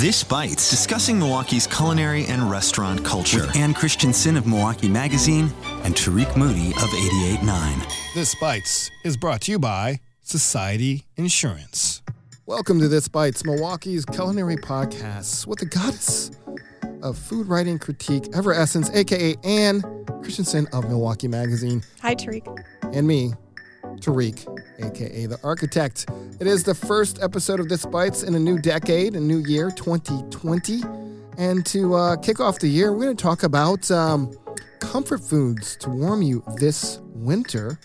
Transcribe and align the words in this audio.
This 0.00 0.24
Bites, 0.24 0.70
discussing 0.70 1.20
Milwaukee's 1.20 1.68
culinary 1.68 2.24
and 2.26 2.50
restaurant 2.50 3.04
culture. 3.04 3.42
With 3.42 3.54
Ann 3.54 3.72
Christensen 3.72 4.36
of 4.36 4.44
Milwaukee 4.44 4.88
Magazine 4.88 5.52
and 5.84 5.94
Tariq 5.94 6.36
Moody 6.36 6.70
of 6.70 6.90
88.9. 6.90 8.12
This 8.12 8.34
Bites 8.40 8.90
is 9.04 9.16
brought 9.16 9.42
to 9.42 9.52
you 9.52 9.60
by 9.60 10.00
Society 10.20 11.06
Insurance. 11.16 12.02
Welcome 12.44 12.80
to 12.80 12.88
This 12.88 13.06
Bites, 13.06 13.44
Milwaukee's 13.44 14.04
culinary 14.04 14.56
podcast 14.56 15.46
with 15.46 15.60
the 15.60 15.66
goddess 15.66 16.32
of 17.04 17.16
food 17.16 17.46
writing 17.46 17.78
critique, 17.78 18.26
Ever 18.34 18.52
Essence, 18.52 18.90
aka 18.90 19.36
Ann 19.44 19.80
Christensen 20.22 20.66
of 20.72 20.88
Milwaukee 20.88 21.28
Magazine. 21.28 21.84
Hi, 22.02 22.16
Tariq. 22.16 22.64
And 22.92 23.06
me, 23.06 23.32
Tariq, 24.00 24.84
aka 24.84 25.26
the 25.26 25.38
architect. 25.42 26.06
It 26.40 26.46
is 26.46 26.64
the 26.64 26.74
first 26.74 27.22
episode 27.22 27.60
of 27.60 27.68
This 27.68 27.86
Bites 27.86 28.22
in 28.22 28.34
a 28.34 28.38
new 28.38 28.58
decade, 28.58 29.14
a 29.14 29.20
new 29.20 29.38
year, 29.38 29.70
2020. 29.70 30.82
And 31.38 31.64
to 31.66 31.94
uh, 31.94 32.16
kick 32.16 32.40
off 32.40 32.58
the 32.58 32.68
year, 32.68 32.92
we're 32.92 33.04
going 33.04 33.16
to 33.16 33.22
talk 33.22 33.42
about 33.42 33.90
um, 33.90 34.32
comfort 34.80 35.20
foods 35.20 35.76
to 35.76 35.90
warm 35.90 36.22
you 36.22 36.42
this 36.56 37.00
winter. 37.02 37.78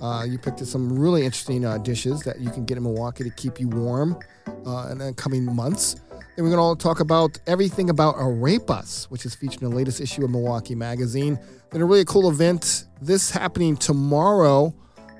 Uh, 0.00 0.24
you 0.28 0.38
picked 0.38 0.64
some 0.66 0.98
really 0.98 1.24
interesting 1.24 1.64
uh, 1.64 1.78
dishes 1.78 2.22
that 2.22 2.40
you 2.40 2.50
can 2.50 2.64
get 2.64 2.76
in 2.76 2.82
Milwaukee 2.82 3.24
to 3.24 3.30
keep 3.30 3.60
you 3.60 3.68
warm 3.68 4.18
uh, 4.66 4.88
in 4.90 4.98
the 4.98 5.12
coming 5.14 5.44
months. 5.44 5.96
Then 6.36 6.44
we're 6.44 6.54
going 6.54 6.76
to 6.76 6.80
talk 6.80 7.00
about 7.00 7.38
everything 7.46 7.90
about 7.90 8.14
Arepas, 8.16 9.06
which 9.10 9.26
is 9.26 9.34
featured 9.34 9.62
in 9.62 9.70
the 9.70 9.76
latest 9.76 10.00
issue 10.00 10.24
of 10.24 10.30
Milwaukee 10.30 10.76
Magazine. 10.76 11.38
Then 11.70 11.80
a 11.80 11.84
really 11.84 12.04
cool 12.04 12.30
event, 12.30 12.84
this 13.00 13.30
happening 13.30 13.76
tomorrow, 13.76 14.72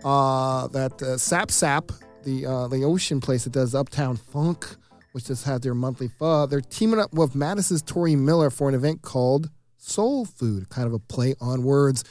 uh, 0.04 0.68
that 0.68 1.00
uh, 1.02 1.16
Sap 1.16 1.50
Sap, 1.50 1.90
the, 2.24 2.46
uh, 2.46 2.68
the 2.68 2.76
Laotian 2.76 3.20
place 3.20 3.44
that 3.44 3.52
does 3.52 3.74
Uptown 3.74 4.16
Funk, 4.16 4.66
which 5.12 5.26
just 5.26 5.44
had 5.44 5.62
their 5.62 5.74
monthly 5.74 6.08
pho, 6.08 6.46
they're 6.46 6.60
teaming 6.60 7.00
up 7.00 7.12
with 7.12 7.34
Madison's 7.34 7.82
Tory 7.82 8.16
Miller 8.16 8.50
for 8.50 8.68
an 8.68 8.74
event 8.74 9.02
called 9.02 9.50
Soul 9.76 10.24
Food, 10.24 10.68
kind 10.68 10.86
of 10.86 10.92
a 10.92 10.98
play 10.98 11.34
on 11.40 11.62
words. 11.62 12.04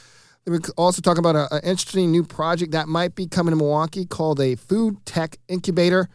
We 0.46 0.58
also 0.78 1.02
talking 1.02 1.24
about 1.24 1.52
an 1.52 1.60
interesting 1.62 2.10
new 2.10 2.24
project 2.24 2.72
that 2.72 2.88
might 2.88 3.14
be 3.14 3.26
coming 3.26 3.52
to 3.52 3.56
Milwaukee 3.56 4.06
called 4.06 4.40
a 4.40 4.54
food 4.54 5.04
tech 5.04 5.36
incubator. 5.46 6.08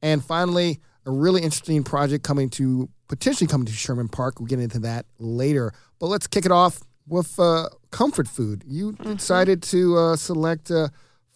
And 0.00 0.24
finally, 0.24 0.80
a 1.06 1.10
really 1.10 1.42
interesting 1.42 1.82
project 1.84 2.24
coming 2.24 2.48
to 2.50 2.88
potentially 3.08 3.46
coming 3.46 3.66
to 3.66 3.72
Sherman 3.72 4.08
Park. 4.08 4.40
We'll 4.40 4.46
get 4.46 4.58
into 4.58 4.78
that 4.80 5.04
later. 5.18 5.72
But 5.98 6.06
let's 6.06 6.26
kick 6.26 6.46
it 6.46 6.52
off 6.52 6.80
with 7.06 7.38
uh, 7.38 7.68
comfort 7.90 8.28
food. 8.28 8.64
You 8.66 8.92
mm-hmm. 8.92 9.14
decided 9.14 9.62
to 9.64 9.96
uh, 9.96 10.16
select 10.16 10.70
uh, 10.70 10.88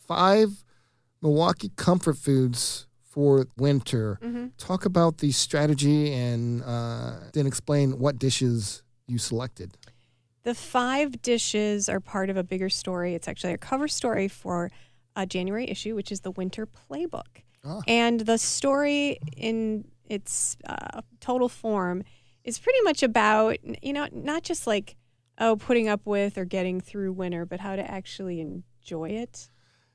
five 0.09 0.65
Milwaukee 1.23 1.71
comfort 1.77 2.17
foods 2.17 2.87
for 3.03 3.47
winter. 3.57 4.19
Mm-hmm. 4.23 4.47
Talk 4.59 4.85
about 4.85 5.19
the 5.19 5.33
strategy 5.33 6.13
and 6.13 6.63
uh, 6.65 7.15
then 7.33 7.47
explain 7.47 7.99
what 7.99 8.19
dishes 8.19 8.83
you 9.07 9.19
selected. 9.19 9.77
The 10.45 10.55
five 10.55 11.21
dishes 11.23 11.89
are 11.89 12.01
part 12.01 12.31
of 12.31 12.37
a 12.37 12.43
bigger 12.43 12.69
story. 12.69 13.15
It's 13.15 13.29
actually 13.29 13.53
a 13.53 13.59
cover 13.59 13.89
story 13.89 14.29
for 14.29 14.71
a 15.15 15.27
January 15.27 15.69
issue, 15.69 15.95
which 15.95 16.11
is 16.11 16.21
the 16.21 16.31
Winter 16.31 16.67
Playbook. 16.67 17.43
Ah. 17.65 17.81
And 17.87 18.21
the 18.21 18.39
story 18.39 19.19
in 19.37 19.85
its 20.07 20.57
uh, 20.67 21.03
total 21.21 21.49
form 21.49 22.05
is 22.45 22.59
pretty 22.59 22.81
much 22.83 23.03
about, 23.03 23.57
you 23.83 23.93
know, 23.93 24.09
not 24.13 24.43
just 24.43 24.67
like, 24.67 24.97
oh, 25.39 25.57
putting 25.57 25.89
up 25.89 26.03
with 26.07 26.39
or 26.39 26.45
getting 26.45 26.81
through 26.81 27.13
winter, 27.13 27.45
but 27.45 27.61
how 27.61 27.77
to 27.77 27.91
actually 27.91 28.41
enjoy 28.41 29.11
it. 29.11 29.51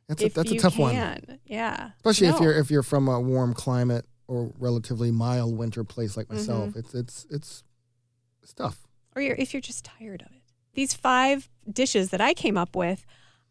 That's 0.07 0.23
a, 0.23 0.29
that's 0.29 0.51
a 0.51 0.57
tough 0.57 0.75
can. 0.75 0.81
one. 1.27 1.39
Yeah. 1.45 1.91
Especially 1.97 2.27
no. 2.27 2.35
if 2.35 2.41
you're 2.41 2.57
if 2.57 2.71
you're 2.71 2.83
from 2.83 3.07
a 3.07 3.19
warm 3.19 3.53
climate 3.53 4.05
or 4.27 4.51
relatively 4.59 5.11
mild 5.11 5.57
winter 5.57 5.83
place 5.83 6.17
like 6.17 6.29
myself. 6.29 6.69
Mm-hmm. 6.69 6.79
It's 6.79 6.93
it's 6.93 7.27
it's 7.29 7.63
it's 8.41 8.53
tough. 8.53 8.79
Or 9.15 9.21
you're, 9.21 9.35
if 9.35 9.53
you're 9.53 9.61
just 9.61 9.85
tired 9.85 10.23
of 10.23 10.31
it 10.31 10.43
these 10.73 10.93
five 10.93 11.49
dishes 11.71 12.09
that 12.09 12.21
I 12.21 12.33
came 12.33 12.57
up 12.57 12.75
with, 12.75 13.05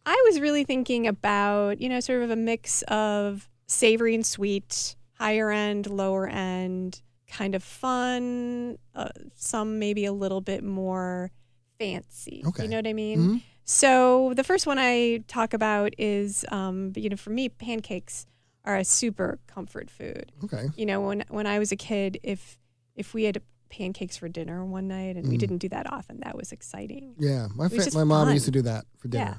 I 0.04 0.20
was 0.28 0.40
really 0.40 0.64
thinking 0.64 1.06
about, 1.06 1.80
you 1.80 1.88
know, 1.88 2.00
sort 2.00 2.22
of 2.22 2.30
a 2.30 2.36
mix 2.36 2.82
of 2.82 3.48
savory 3.66 4.14
and 4.14 4.26
sweet, 4.26 4.96
higher 5.14 5.50
end, 5.50 5.88
lower 5.88 6.26
end, 6.26 7.00
kind 7.28 7.54
of 7.54 7.62
fun, 7.62 8.78
uh, 8.94 9.08
some 9.36 9.78
maybe 9.78 10.04
a 10.04 10.12
little 10.12 10.40
bit 10.40 10.64
more 10.64 11.30
fancy. 11.78 12.42
Okay. 12.46 12.64
You 12.64 12.68
know 12.68 12.76
what 12.76 12.86
I 12.86 12.92
mean? 12.92 13.18
Mm-hmm. 13.18 13.36
So 13.64 14.32
the 14.34 14.44
first 14.44 14.66
one 14.66 14.78
I 14.78 15.22
talk 15.28 15.54
about 15.54 15.94
is, 15.98 16.44
um, 16.50 16.92
you 16.96 17.08
know, 17.08 17.16
for 17.16 17.30
me, 17.30 17.48
pancakes 17.48 18.26
are 18.64 18.76
a 18.76 18.84
super 18.84 19.38
comfort 19.46 19.90
food. 19.90 20.32
Okay. 20.44 20.68
You 20.76 20.86
know, 20.86 21.00
when 21.00 21.24
when 21.28 21.46
I 21.46 21.58
was 21.58 21.72
a 21.72 21.76
kid, 21.76 22.18
if 22.22 22.58
if 22.94 23.14
we 23.14 23.24
had 23.24 23.40
pancakes 23.70 24.16
for 24.16 24.28
dinner 24.28 24.64
one 24.64 24.86
night, 24.86 25.16
and 25.16 25.26
mm. 25.26 25.30
we 25.30 25.36
didn't 25.38 25.58
do 25.58 25.68
that 25.70 25.90
often. 25.92 26.20
That 26.20 26.36
was 26.36 26.52
exciting. 26.52 27.14
Yeah, 27.18 27.48
my 27.54 27.68
fa- 27.68 27.90
my 27.94 28.04
mom 28.04 28.26
fun. 28.26 28.34
used 28.34 28.44
to 28.44 28.50
do 28.50 28.62
that 28.62 28.84
for 28.98 29.08
dinner. 29.08 29.24
Yeah. 29.24 29.36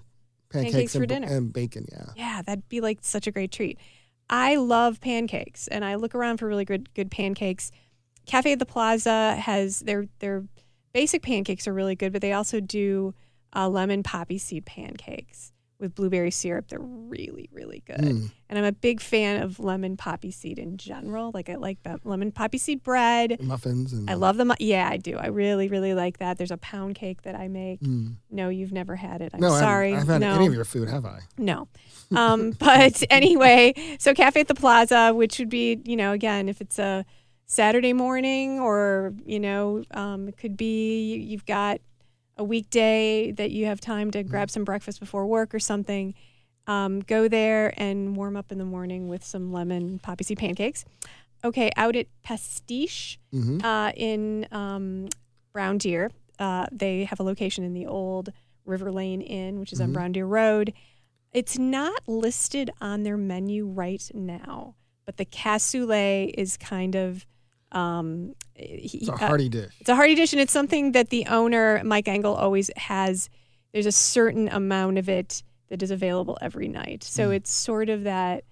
Pancakes, 0.50 0.74
pancakes 0.74 0.96
and, 0.96 1.02
for 1.02 1.06
dinner 1.06 1.28
and 1.28 1.54
bacon. 1.54 1.86
Yeah. 1.92 2.06
Yeah, 2.16 2.42
that'd 2.42 2.68
be 2.70 2.82
like 2.82 3.00
such 3.02 3.28
a 3.28 3.32
great 3.32 3.52
treat. 3.52 3.80
I 4.30 4.56
love 4.56 5.02
pancakes, 5.02 5.68
and 5.68 5.86
I 5.86 5.96
look 5.96 6.16
around 6.16 6.38
for 6.38 6.48
really 6.48 6.66
good 6.66 6.94
good 6.94 7.12
pancakes. 7.12 7.72
Cafe 8.26 8.54
at 8.54 8.60
the 8.60 8.66
Plaza 8.66 9.36
has 9.36 9.80
their 9.80 10.08
their 10.20 10.44
basic 10.94 11.22
pancakes 11.22 11.68
are 11.68 11.74
really 11.74 11.96
good, 11.96 12.12
but 12.14 12.22
they 12.22 12.34
also 12.34 12.60
do 12.60 13.14
uh, 13.56 13.70
lemon 13.70 14.04
poppy 14.04 14.38
seed 14.38 14.66
pancakes 14.66 15.54
with 15.84 15.94
blueberry 15.96 16.32
syrup. 16.32 16.70
They're 16.70 16.80
really, 16.80 17.50
really 17.52 17.84
good. 17.86 18.00
Mm. 18.00 18.32
And 18.50 18.60
I'm 18.60 18.66
a 18.66 18.72
big 18.72 19.02
fan 19.02 19.44
of 19.44 19.60
lemon 19.60 19.98
poppy 19.98 20.32
seed 20.32 20.58
in 20.58 20.78
general. 20.78 21.32
Like 21.34 21.50
I 21.50 21.56
like 21.56 21.84
the 21.84 22.00
lemon 22.04 22.32
poppy 22.32 22.58
seed 22.58 22.84
bread. 22.84 23.38
Muffins. 23.42 23.92
And 23.92 24.10
I 24.10 24.14
love 24.14 24.38
them. 24.38 24.54
Yeah, 24.60 24.88
I 24.90 24.98
do. 24.98 25.18
I 25.18 25.28
really, 25.28 25.68
really 25.68 25.94
like 25.94 26.20
that. 26.20 26.38
There's 26.38 26.52
a 26.52 26.58
pound 26.58 26.96
cake 26.96 27.24
that 27.24 27.36
I 27.36 27.50
make. 27.50 27.82
Mm. 27.82 28.16
No, 28.32 28.50
you've 28.50 28.72
never 28.72 28.96
had 28.96 29.22
it. 29.22 29.32
I'm 29.34 29.42
no, 29.42 29.50
sorry. 29.50 29.94
I've, 29.94 30.04
I've 30.04 30.08
had 30.08 30.22
no. 30.22 30.36
any 30.36 30.48
of 30.48 30.54
your 30.54 30.66
food, 30.66 30.90
have 30.90 31.06
I? 31.06 31.20
No. 31.38 31.68
Um, 32.14 32.52
but 32.52 33.02
anyway, 33.10 33.74
so 33.98 34.14
Cafe 34.14 34.40
at 34.40 34.48
the 34.48 34.54
Plaza, 34.54 35.14
which 35.16 35.40
would 35.40 35.50
be, 35.50 35.80
you 35.84 35.96
know, 35.96 36.12
again, 36.12 36.48
if 36.48 36.62
it's 36.62 36.78
a 36.78 37.06
Saturday 37.48 37.92
morning 37.92 38.60
or, 38.60 39.16
you 39.26 39.40
know, 39.40 39.84
um, 39.92 40.28
it 40.28 40.38
could 40.38 40.56
be 40.56 41.16
you've 41.16 41.46
got– 41.48 41.82
a 42.44 42.46
weekday 42.46 43.32
that 43.32 43.52
you 43.52 43.66
have 43.66 43.80
time 43.80 44.12
to 44.12 44.22
grab 44.22 44.52
some 44.52 44.66
breakfast 44.66 45.00
before 45.00 45.26
work 45.26 45.56
or 45.56 45.60
something, 45.60 46.14
um, 46.68 47.00
go 47.00 47.30
there 47.30 47.74
and 47.78 48.18
warm 48.18 48.36
up 48.36 48.52
in 48.52 48.58
the 48.58 48.66
morning 48.66 49.08
with 49.08 49.24
some 49.24 49.54
lemon 49.54 49.98
poppy 50.00 50.26
seed 50.26 50.38
pancakes. 50.38 50.84
Okay, 51.46 51.72
out 51.78 51.96
at 51.96 52.08
Pastiche 52.22 53.18
mm-hmm. 53.34 53.66
uh, 53.66 53.92
in 53.96 54.46
um, 54.52 55.08
Brown 55.54 55.78
Deer, 55.78 56.12
uh, 56.40 56.68
they 56.72 57.06
have 57.06 57.20
a 57.20 57.24
location 57.24 57.64
in 57.64 57.74
the 57.74 57.86
old 57.86 58.30
River 58.66 58.92
Lane 58.92 59.22
Inn, 59.22 59.60
which 59.60 59.72
is 59.72 59.80
mm-hmm. 59.80 59.90
on 59.90 59.94
Brown 59.94 60.12
Deer 60.12 60.26
Road. 60.26 60.74
It's 61.32 61.58
not 61.58 62.08
listed 62.08 62.72
on 62.82 63.04
their 63.04 63.18
menu 63.18 63.66
right 63.66 64.04
now, 64.14 64.76
but 65.06 65.18
the 65.18 65.26
cassoulet 65.26 66.34
is 66.38 66.58
kind 66.58 66.96
of 66.96 67.26
um, 67.74 68.34
he, 68.56 69.00
it's 69.00 69.10
a 69.10 69.14
uh, 69.14 69.18
hearty 69.18 69.48
uh, 69.48 69.50
dish. 69.50 69.74
It's 69.80 69.90
a 69.90 69.96
hearty 69.96 70.16
dish, 70.16 70.34
and 70.34 70.42
it's 70.42 70.54
something 70.54 70.92
that 70.94 71.10
the 71.10 71.26
owner, 71.28 71.82
Mike 71.84 72.08
Engel, 72.08 72.36
always 72.36 72.70
has. 72.78 73.30
There's 73.74 73.86
a 73.86 73.92
certain 73.92 74.48
amount 74.50 75.00
of 75.00 75.10
it 75.10 75.44
that 75.70 75.82
is 75.82 75.92
available 75.92 76.38
every 76.42 76.68
night. 76.68 77.04
So 77.04 77.30
mm. 77.30 77.36
it's 77.36 77.52
sort 77.52 77.90
of 77.90 78.04
that 78.04 78.44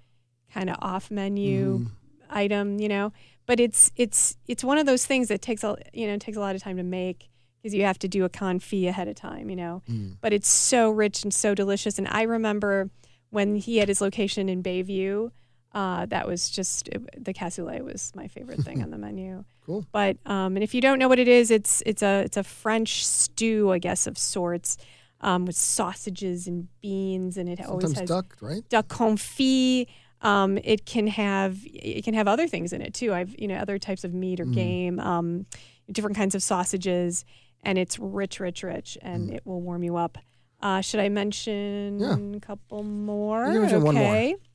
kind 0.51 0.69
of 0.69 0.77
off 0.81 1.11
menu 1.11 1.79
mm. 1.79 1.91
item, 2.29 2.79
you 2.79 2.89
know. 2.89 3.13
But 3.45 3.59
it's 3.59 3.91
it's 3.95 4.35
it's 4.47 4.63
one 4.63 4.77
of 4.77 4.85
those 4.85 5.05
things 5.05 5.27
that 5.27 5.41
takes 5.41 5.63
a 5.63 5.77
you 5.93 6.07
know 6.07 6.17
takes 6.17 6.37
a 6.37 6.39
lot 6.39 6.55
of 6.55 6.63
time 6.63 6.77
to 6.77 6.83
make 6.83 7.29
because 7.61 7.75
you 7.75 7.83
have 7.83 7.99
to 7.99 8.07
do 8.07 8.25
a 8.25 8.29
confit 8.29 8.87
ahead 8.89 9.07
of 9.07 9.15
time, 9.15 9.49
you 9.49 9.55
know. 9.55 9.83
Mm. 9.89 10.17
But 10.19 10.33
it's 10.33 10.49
so 10.49 10.89
rich 10.89 11.23
and 11.23 11.33
so 11.33 11.53
delicious. 11.53 11.99
And 11.99 12.07
I 12.09 12.23
remember 12.23 12.89
when 13.29 13.55
he 13.55 13.77
had 13.77 13.87
his 13.87 14.01
location 14.01 14.49
in 14.49 14.63
Bayview 14.63 15.31
uh, 15.73 16.05
that 16.07 16.27
was 16.27 16.49
just 16.49 16.89
it, 16.89 17.23
the 17.23 17.33
cassoulet 17.33 17.83
was 17.83 18.11
my 18.15 18.27
favorite 18.27 18.59
thing 18.59 18.83
on 18.83 18.91
the 18.91 18.97
menu. 18.99 19.43
Cool. 19.65 19.85
But 19.91 20.17
um, 20.25 20.55
and 20.55 20.63
if 20.63 20.73
you 20.73 20.81
don't 20.81 20.99
know 20.99 21.07
what 21.07 21.19
it 21.19 21.27
is, 21.27 21.51
it's 21.51 21.81
it's 21.85 22.01
a 22.01 22.21
it's 22.23 22.37
a 22.37 22.43
French 22.43 23.05
stew, 23.05 23.71
I 23.71 23.79
guess, 23.79 24.07
of 24.07 24.17
sorts, 24.17 24.77
um, 25.21 25.45
with 25.45 25.55
sausages 25.55 26.47
and 26.47 26.67
beans, 26.81 27.37
and 27.37 27.47
it 27.47 27.59
Sometimes 27.59 27.83
always 27.83 27.99
has 27.99 28.09
duck, 28.09 28.35
right? 28.41 28.67
Duck 28.69 28.87
confit. 28.87 29.87
Um, 30.21 30.59
it 30.63 30.85
can 30.85 31.07
have 31.07 31.57
it 31.63 32.03
can 32.03 32.13
have 32.13 32.27
other 32.27 32.47
things 32.47 32.73
in 32.73 32.81
it 32.81 32.93
too. 32.93 33.13
I've 33.13 33.33
you 33.39 33.47
know 33.47 33.55
other 33.55 33.79
types 33.79 34.03
of 34.03 34.13
meat 34.13 34.39
or 34.39 34.45
mm. 34.45 34.53
game, 34.53 34.99
um, 34.99 35.45
different 35.91 36.17
kinds 36.17 36.35
of 36.35 36.43
sausages, 36.43 37.23
and 37.63 37.77
it's 37.77 37.97
rich, 37.97 38.39
rich, 38.39 38.61
rich, 38.61 38.97
and 39.01 39.29
mm. 39.29 39.35
it 39.35 39.45
will 39.45 39.61
warm 39.61 39.83
you 39.83 39.95
up. 39.95 40.17
Uh, 40.61 40.81
should 40.81 40.99
I 40.99 41.09
mention 41.09 41.99
yeah. 41.99 42.37
a 42.37 42.39
couple 42.39 42.83
more? 42.83 43.45
okay. 43.73 44.31
More 44.31 44.50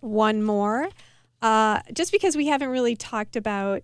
one 0.00 0.42
more, 0.42 0.88
uh, 1.42 1.80
just 1.92 2.12
because 2.12 2.36
we 2.36 2.46
haven't 2.46 2.68
really 2.68 2.96
talked 2.96 3.36
about 3.36 3.82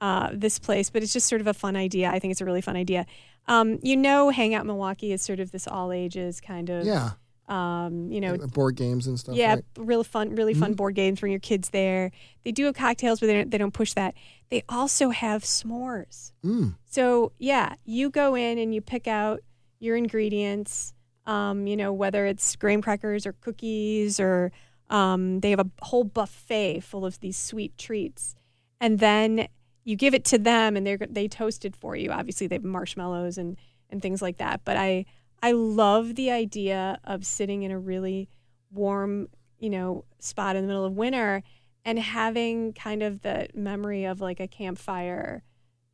uh, 0.00 0.30
this 0.32 0.58
place, 0.58 0.90
but 0.90 1.02
it's 1.02 1.12
just 1.12 1.28
sort 1.28 1.40
of 1.40 1.46
a 1.46 1.54
fun 1.54 1.76
idea. 1.76 2.10
I 2.10 2.18
think 2.18 2.32
it's 2.32 2.40
a 2.40 2.44
really 2.44 2.60
fun 2.60 2.76
idea. 2.76 3.06
Um, 3.46 3.78
you 3.82 3.96
know, 3.96 4.30
Hangout 4.30 4.66
Milwaukee 4.66 5.12
is 5.12 5.22
sort 5.22 5.40
of 5.40 5.50
this 5.50 5.66
all 5.66 5.92
ages 5.92 6.40
kind 6.40 6.70
of. 6.70 6.86
Yeah. 6.86 7.10
Um, 7.48 8.12
you 8.12 8.20
know, 8.20 8.36
board 8.36 8.76
games 8.76 9.06
and 9.06 9.18
stuff. 9.18 9.34
Yeah, 9.34 9.54
right? 9.54 9.64
really 9.78 10.04
fun, 10.04 10.34
really 10.34 10.52
fun 10.52 10.70
mm-hmm. 10.72 10.76
board 10.76 10.94
games. 10.94 11.20
Bring 11.20 11.32
your 11.32 11.40
kids 11.40 11.70
there. 11.70 12.12
They 12.44 12.52
do 12.52 12.66
have 12.66 12.74
cocktails, 12.74 13.20
but 13.20 13.26
they 13.26 13.34
don't, 13.34 13.50
they 13.50 13.56
don't 13.56 13.72
push 13.72 13.94
that. 13.94 14.14
they 14.50 14.64
also 14.68 15.08
have 15.08 15.44
s'mores. 15.44 16.32
Mm. 16.44 16.74
So 16.84 17.32
yeah, 17.38 17.74
you 17.86 18.10
go 18.10 18.34
in 18.34 18.58
and 18.58 18.74
you 18.74 18.82
pick 18.82 19.08
out 19.08 19.40
your 19.80 19.96
ingredients. 19.96 20.92
Um, 21.24 21.66
you 21.66 21.76
know 21.76 21.92
whether 21.92 22.26
it's 22.26 22.54
graham 22.56 22.82
crackers 22.82 23.26
or 23.26 23.32
cookies 23.32 24.20
or 24.20 24.52
um, 24.90 25.40
they 25.40 25.50
have 25.50 25.60
a 25.60 25.70
whole 25.82 26.04
buffet 26.04 26.80
full 26.80 27.04
of 27.04 27.20
these 27.20 27.36
sweet 27.36 27.76
treats, 27.78 28.34
and 28.80 28.98
then 28.98 29.48
you 29.84 29.96
give 29.96 30.14
it 30.14 30.24
to 30.26 30.38
them 30.38 30.76
and 30.76 30.86
they 30.86 30.96
they 30.96 31.28
toast 31.28 31.64
it 31.64 31.74
for 31.76 31.96
you. 31.96 32.10
Obviously, 32.10 32.46
they 32.46 32.56
have 32.56 32.64
marshmallows 32.64 33.38
and 33.38 33.56
and 33.90 34.02
things 34.02 34.20
like 34.22 34.36
that. 34.38 34.60
But 34.64 34.76
I 34.76 35.04
I 35.42 35.52
love 35.52 36.14
the 36.14 36.30
idea 36.30 36.98
of 37.04 37.24
sitting 37.24 37.62
in 37.62 37.70
a 37.70 37.78
really 37.78 38.28
warm 38.70 39.28
you 39.58 39.70
know 39.70 40.04
spot 40.18 40.56
in 40.56 40.62
the 40.62 40.68
middle 40.68 40.84
of 40.84 40.92
winter 40.96 41.42
and 41.84 41.98
having 41.98 42.72
kind 42.74 43.02
of 43.02 43.22
the 43.22 43.48
memory 43.54 44.04
of 44.04 44.20
like 44.20 44.40
a 44.40 44.48
campfire 44.48 45.42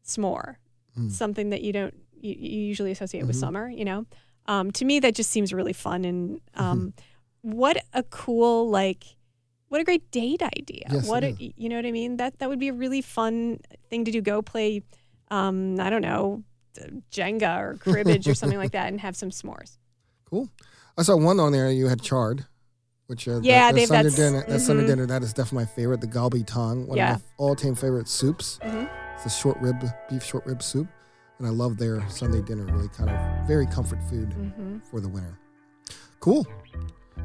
s'more, 0.04 0.56
Mm. 0.98 1.10
something 1.10 1.50
that 1.50 1.62
you 1.62 1.72
don't 1.72 1.94
you, 2.20 2.34
you 2.38 2.60
usually 2.60 2.90
associate 2.92 3.26
with 3.26 3.36
Mhm. 3.36 3.40
summer. 3.40 3.68
You 3.68 3.84
know, 3.84 4.06
um, 4.46 4.70
to 4.72 4.84
me 4.84 4.98
that 5.00 5.14
just 5.14 5.30
seems 5.30 5.52
really 5.52 5.72
fun 5.72 6.04
and 6.04 6.40
um, 6.54 6.78
Mm-hmm. 6.78 6.88
What 7.44 7.76
a 7.92 8.02
cool 8.04 8.70
like 8.70 9.04
what 9.68 9.78
a 9.80 9.84
great 9.84 10.10
date 10.10 10.40
idea. 10.42 10.84
Yes, 10.90 11.06
what 11.06 11.24
a, 11.24 11.32
you 11.38 11.68
know 11.68 11.76
what 11.76 11.84
I 11.84 11.90
mean? 11.90 12.16
That 12.16 12.38
that 12.38 12.48
would 12.48 12.58
be 12.58 12.68
a 12.68 12.72
really 12.72 13.02
fun 13.02 13.58
thing 13.90 14.04
to 14.06 14.10
do. 14.10 14.22
Go 14.22 14.40
play, 14.40 14.82
um, 15.30 15.78
I 15.78 15.90
don't 15.90 16.00
know, 16.00 16.42
Jenga 17.12 17.58
or 17.58 17.74
cribbage 17.80 18.26
or 18.26 18.34
something 18.34 18.56
like 18.58 18.72
that, 18.72 18.88
and 18.88 18.98
have 19.00 19.14
some 19.14 19.28
s'mores. 19.30 19.76
Cool. 20.30 20.48
I 20.96 21.02
saw 21.02 21.16
one 21.16 21.38
on 21.38 21.52
there. 21.52 21.70
You 21.70 21.88
had 21.88 22.00
Char'd, 22.00 22.46
which 23.08 23.28
uh, 23.28 23.40
Yeah, 23.42 23.72
that, 23.72 23.88
Sunday 23.88 24.08
that's- 24.10 24.16
dinner. 24.16 24.44
That 24.48 24.60
Sunday 24.60 24.86
dinner. 24.86 25.06
That 25.06 25.22
is 25.22 25.34
definitely 25.34 25.64
my 25.66 25.70
favorite. 25.72 26.00
The 26.00 26.06
galbi 26.06 26.46
tang, 26.46 26.86
one 26.86 26.96
Yeah. 26.96 27.16
of 27.16 27.20
my 27.20 27.26
all-time 27.38 27.74
favorite 27.74 28.08
soups. 28.08 28.58
Mhm. 28.62 28.88
It's 29.16 29.26
a 29.26 29.30
short 29.30 29.58
rib, 29.60 29.84
beef 30.08 30.24
short 30.24 30.46
rib 30.46 30.62
soup, 30.62 30.86
and 31.38 31.46
I 31.46 31.50
love 31.50 31.76
their 31.76 32.08
Sunday 32.08 32.40
dinner. 32.42 32.64
Really, 32.72 32.88
kind 32.88 33.10
of 33.10 33.46
very 33.46 33.66
comfort 33.66 34.02
food 34.08 34.32
hmm 34.32 34.78
for 34.90 35.00
the 35.00 35.08
winter. 35.08 35.36
Cool. 36.20 36.46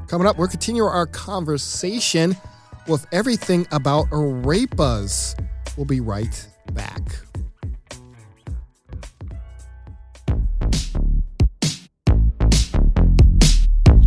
Coming 0.08 0.28
up, 0.28 0.38
we're 0.38 0.48
continuing 0.48 0.90
our 0.90 1.06
conversation 1.06 2.36
with 2.88 3.06
everything 3.12 3.68
about 3.72 4.10
arepas. 4.10 5.40
We'll 5.78 5.86
be 5.86 6.00
right 6.00 6.48
back. 6.74 7.02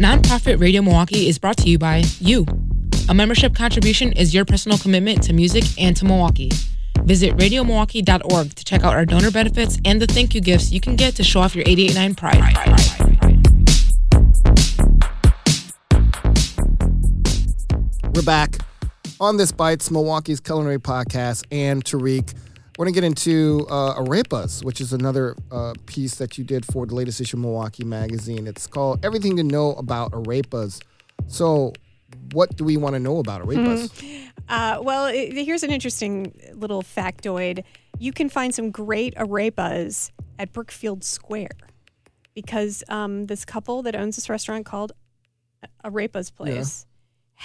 Nonprofit 0.03 0.61
Radio 0.61 0.83
Milwaukee 0.83 1.29
is 1.29 1.39
brought 1.39 1.57
to 1.59 1.69
you 1.69 1.79
by 1.79 2.03
you. 2.19 2.45
A 3.09 3.15
membership 3.15 3.55
contribution 3.55 4.13
is 4.13 4.35
your 4.35 4.45
personal 4.45 4.77
commitment 4.77 5.23
to 5.25 5.33
music 5.33 5.65
and 5.79 5.97
to 5.97 6.05
Milwaukee. 6.05 6.51
Visit 7.05 7.37
radiomilwaukee.org 7.37 8.55
to 8.55 8.65
check 8.65 8.83
out 8.83 8.95
our 8.95 9.07
donor 9.07 9.31
benefits 9.31 9.79
and 9.85 10.03
the 10.03 10.07
thank 10.07 10.35
you 10.35 10.41
gifts 10.41 10.73
you 10.73 10.81
can 10.81 10.97
get 10.97 11.15
to 11.17 11.25
show 11.25 11.41
off 11.41 11.55
your 11.55 11.65
889 11.67 12.15
pride. 12.17 13.02
We're 18.15 18.21
back 18.21 18.59
on 19.21 19.39
this 19.39 19.53
Bites, 19.53 19.91
Milwaukee's 19.91 20.39
culinary 20.39 20.79
podcast, 20.79 21.47
and 21.51 21.83
Tariq. 21.83 22.35
We're 22.77 22.85
going 22.85 22.93
to 22.93 23.01
get 23.01 23.07
into 23.07 23.67
uh, 23.71 23.95
arepas, 23.95 24.63
which 24.63 24.83
is 24.83 24.93
another 24.93 25.35
uh, 25.51 25.73
piece 25.87 26.17
that 26.17 26.37
you 26.37 26.45
did 26.45 26.67
for 26.67 26.85
the 26.85 26.95
latest 26.95 27.23
issue 27.23 27.39
of 27.39 27.41
Milwaukee 27.41 27.85
Magazine. 27.85 28.47
It's 28.47 28.67
called 28.67 29.03
Everything 29.03 29.39
to 29.39 29.43
Know 29.43 29.73
About 29.73 30.13
Arepas. 30.13 30.83
So, 31.27 31.73
what 32.33 32.55
do 32.55 32.65
we 32.65 32.77
want 32.77 32.97
to 32.97 33.01
know 33.01 33.19
about 33.19 33.41
arepas? 33.41 34.29
Uh, 34.47 34.81
well, 34.83 35.07
it, 35.07 35.33
here's 35.33 35.63
an 35.63 35.71
interesting 35.71 36.39
little 36.53 36.83
factoid. 36.83 37.65
You 37.99 38.13
can 38.13 38.29
find 38.29 38.55
some 38.55 38.71
great 38.71 39.15
arepas 39.15 40.11
at 40.39 40.53
Brookfield 40.53 41.03
Square 41.03 41.57
because 42.35 42.85
um, 42.91 43.25
this 43.25 43.47
couple 43.47 43.81
that 43.83 43.97
owns 43.97 44.17
this 44.17 44.29
restaurant 44.29 44.67
called 44.67 44.93
Arepa's 45.83 46.31
Place 46.31 46.85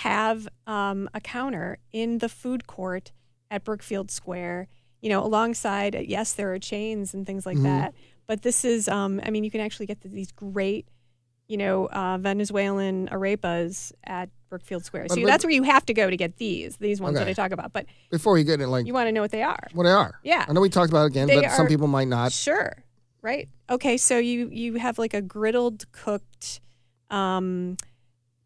have 0.02 0.48
um, 0.68 1.10
a 1.14 1.20
counter 1.20 1.80
in 1.92 2.20
the 2.20 2.30
food 2.30 2.68
court 2.68 3.12
at 3.50 3.64
Brookfield 3.64 4.12
Square. 4.12 4.68
You 5.02 5.10
know, 5.10 5.24
alongside, 5.24 5.96
yes, 6.08 6.34
there 6.34 6.54
are 6.54 6.60
chains 6.60 7.14
and 7.14 7.26
things 7.26 7.46
like 7.46 7.58
Mhm. 7.58 7.64
that, 7.64 7.94
but 8.28 8.42
this 8.42 8.66
is, 8.66 8.88
um, 8.88 9.20
I 9.24 9.30
mean, 9.32 9.44
you 9.44 9.52
can 9.52 9.62
actually 9.62 9.86
get 9.86 10.02
these 10.02 10.32
great, 10.32 10.88
you 11.48 11.58
know, 11.58 11.86
uh, 11.88 12.18
Venezuelan 12.20 13.08
arepas 13.10 13.92
at 14.04 14.30
Brookfield 14.50 14.86
Square. 14.86 15.08
So 15.10 15.16
but- 15.16 15.26
that's 15.26 15.44
where 15.44 15.52
you 15.54 15.64
have 15.64 15.86
to 15.88 15.94
go 15.94 16.10
to 16.10 16.18
get 16.18 16.38
these, 16.38 16.78
these 16.78 17.00
ones 17.02 17.18
that 17.18 17.28
I 17.28 17.34
talk 17.34 17.52
about. 17.52 17.74
But 17.74 17.86
Before 18.10 18.34
we 18.34 18.44
get 18.44 18.60
in, 18.62 18.70
like, 18.70 18.86
you 18.86 18.94
want 18.94 19.08
to 19.08 19.12
know 19.12 19.22
what 19.22 19.32
they 19.32 19.44
are. 19.44 19.68
what 19.74 19.84
they 19.84 19.92
are. 19.92 20.20
Yeah. 20.24 20.46
I 20.48 20.54
know 20.54 20.62
we 20.62 20.70
talked 20.70 20.90
about 20.92 21.04
it 21.06 21.08
again, 21.08 21.28
They 21.28 21.42
but 21.42 21.52
some 21.52 21.68
people 21.68 21.88
might 21.88 22.08
not. 22.08 22.32
Sure. 22.32 22.74
Right. 23.22 23.50
Okay. 23.70 23.98
So 23.98 24.18
you 24.20 24.48
you 24.50 24.76
have 24.76 24.98
like 25.00 25.14
a 25.14 25.22
griddled 25.22 25.86
cooked 25.92 26.62
um, 27.10 27.78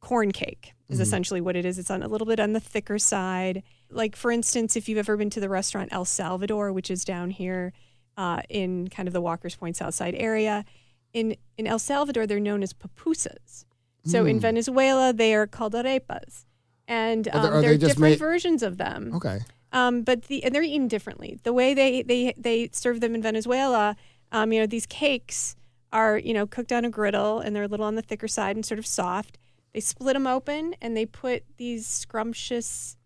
corn 0.02 0.32
cake 0.32 0.74
is 0.90 0.98
Mhm. 1.00 1.02
essentially 1.04 1.42
what 1.42 1.56
it 1.56 1.64
is. 1.66 1.80
It's 1.80 1.92
on 1.92 2.04
a 2.04 2.08
little 2.08 2.28
bit 2.28 2.40
on 2.40 2.54
the 2.54 2.60
thicker 2.60 3.00
side. 3.00 3.64
Like 3.90 4.16
for 4.16 4.32
instance, 4.32 4.76
if 4.76 4.90
you've 4.90 4.98
ever 4.98 5.16
been 5.16 5.30
to 5.32 5.40
the 5.40 5.48
restaurant 5.50 5.90
El 5.94 6.06
Salvador, 6.06 6.74
which 6.74 6.90
is 6.92 7.06
down 7.06 7.30
here 7.32 7.72
uh, 8.18 8.42
in 8.50 8.90
kind 8.90 9.08
of 9.08 9.14
the 9.14 9.22
Walker's 9.22 9.56
Point 9.56 9.78
Southside 9.78 10.16
area, 10.16 10.66
in 11.14 11.36
in 11.58 11.66
El 11.68 11.80
Salvador 11.80 12.28
they're 12.28 12.40
known 12.42 12.62
as 12.62 12.74
pupusas. 12.74 13.66
So 14.06 14.26
in 14.26 14.38
Mm. 14.38 14.42
Venezuela 14.42 15.14
they 15.14 15.34
are 15.36 15.48
called 15.48 15.74
arepas, 15.74 16.46
and 16.88 17.28
Are 17.30 17.32
they- 17.32 17.38
um, 17.48 17.54
are 17.54 17.62
there 17.62 17.72
are 17.72 17.78
different 17.78 18.00
made- 18.02 18.20
versions 18.20 18.64
of 18.64 18.78
them. 18.78 19.14
Okay. 19.16 19.40
Um, 19.72 20.02
but 20.02 20.24
the 20.24 20.44
and 20.44 20.54
they're 20.54 20.64
eaten 20.64 20.88
differently. 20.90 21.40
The 21.44 21.54
way 21.54 21.74
they 21.74 22.02
they 22.02 22.34
they 22.38 22.70
serve 22.74 23.00
them 23.00 23.16
in 23.16 23.22
Venezuela, 23.22 23.96
um, 24.32 24.52
you 24.52 24.60
know, 24.60 24.66
these 24.66 24.86
cakes 24.88 25.56
are 25.94 26.18
you 26.18 26.34
know 26.34 26.46
cooked 26.48 26.72
on 26.74 26.84
a 26.86 26.90
griddle 26.90 27.40
and 27.40 27.56
they're 27.56 27.64
a 27.64 27.68
little 27.68 27.86
on 27.86 27.96
the 27.96 28.02
thicker 28.02 28.28
side 28.28 28.56
and 28.58 28.66
sort 28.66 28.80
of 28.80 28.86
soft. 28.88 29.38
They 29.74 29.80
split 29.80 30.16
them 30.16 30.28
open 30.28 30.76
and 30.82 30.96
they 30.98 31.06
put 31.06 31.44
these 31.58 31.88
scrumptious 31.88 32.98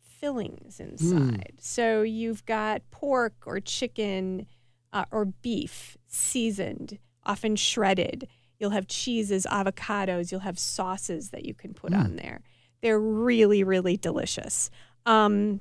fillings 0.00 0.80
inside. 0.80 1.54
So 1.60 2.02
you've 2.02 2.44
got 2.46 2.82
pork 2.90 3.34
or 3.46 3.60
chicken 3.60 4.46
uh, 4.92 5.04
or 5.10 5.24
beef 5.26 5.96
seasoned, 6.06 6.98
often 7.24 7.56
shredded. 7.56 8.28
You'll 8.58 8.70
have 8.70 8.86
cheeses, 8.86 9.46
avocados. 9.50 10.30
You'll 10.30 10.40
have 10.40 10.58
sauces 10.58 11.30
that 11.30 11.44
you 11.44 11.54
can 11.54 11.72
put 11.74 11.94
on 11.94 12.16
there. 12.16 12.42
They're 12.82 13.00
really, 13.00 13.64
really 13.64 13.96
delicious. 13.96 14.70
Um, 15.06 15.60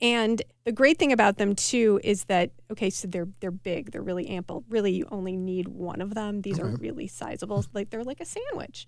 and 0.00 0.42
the 0.64 0.72
great 0.72 0.98
thing 0.98 1.12
about 1.12 1.38
them 1.38 1.54
too 1.54 2.00
is 2.04 2.24
that 2.24 2.50
okay, 2.70 2.90
so 2.90 3.08
they're 3.08 3.28
they're 3.40 3.50
big, 3.50 3.92
they're 3.92 4.02
really 4.02 4.28
ample. 4.28 4.64
Really, 4.68 4.92
you 4.92 5.06
only 5.10 5.36
need 5.36 5.68
one 5.68 6.00
of 6.00 6.14
them. 6.14 6.42
These 6.42 6.58
are 6.58 6.66
really 6.66 7.06
sizable. 7.06 7.64
Like 7.72 7.90
they're 7.90 8.04
like 8.04 8.20
a 8.20 8.24
sandwich, 8.24 8.86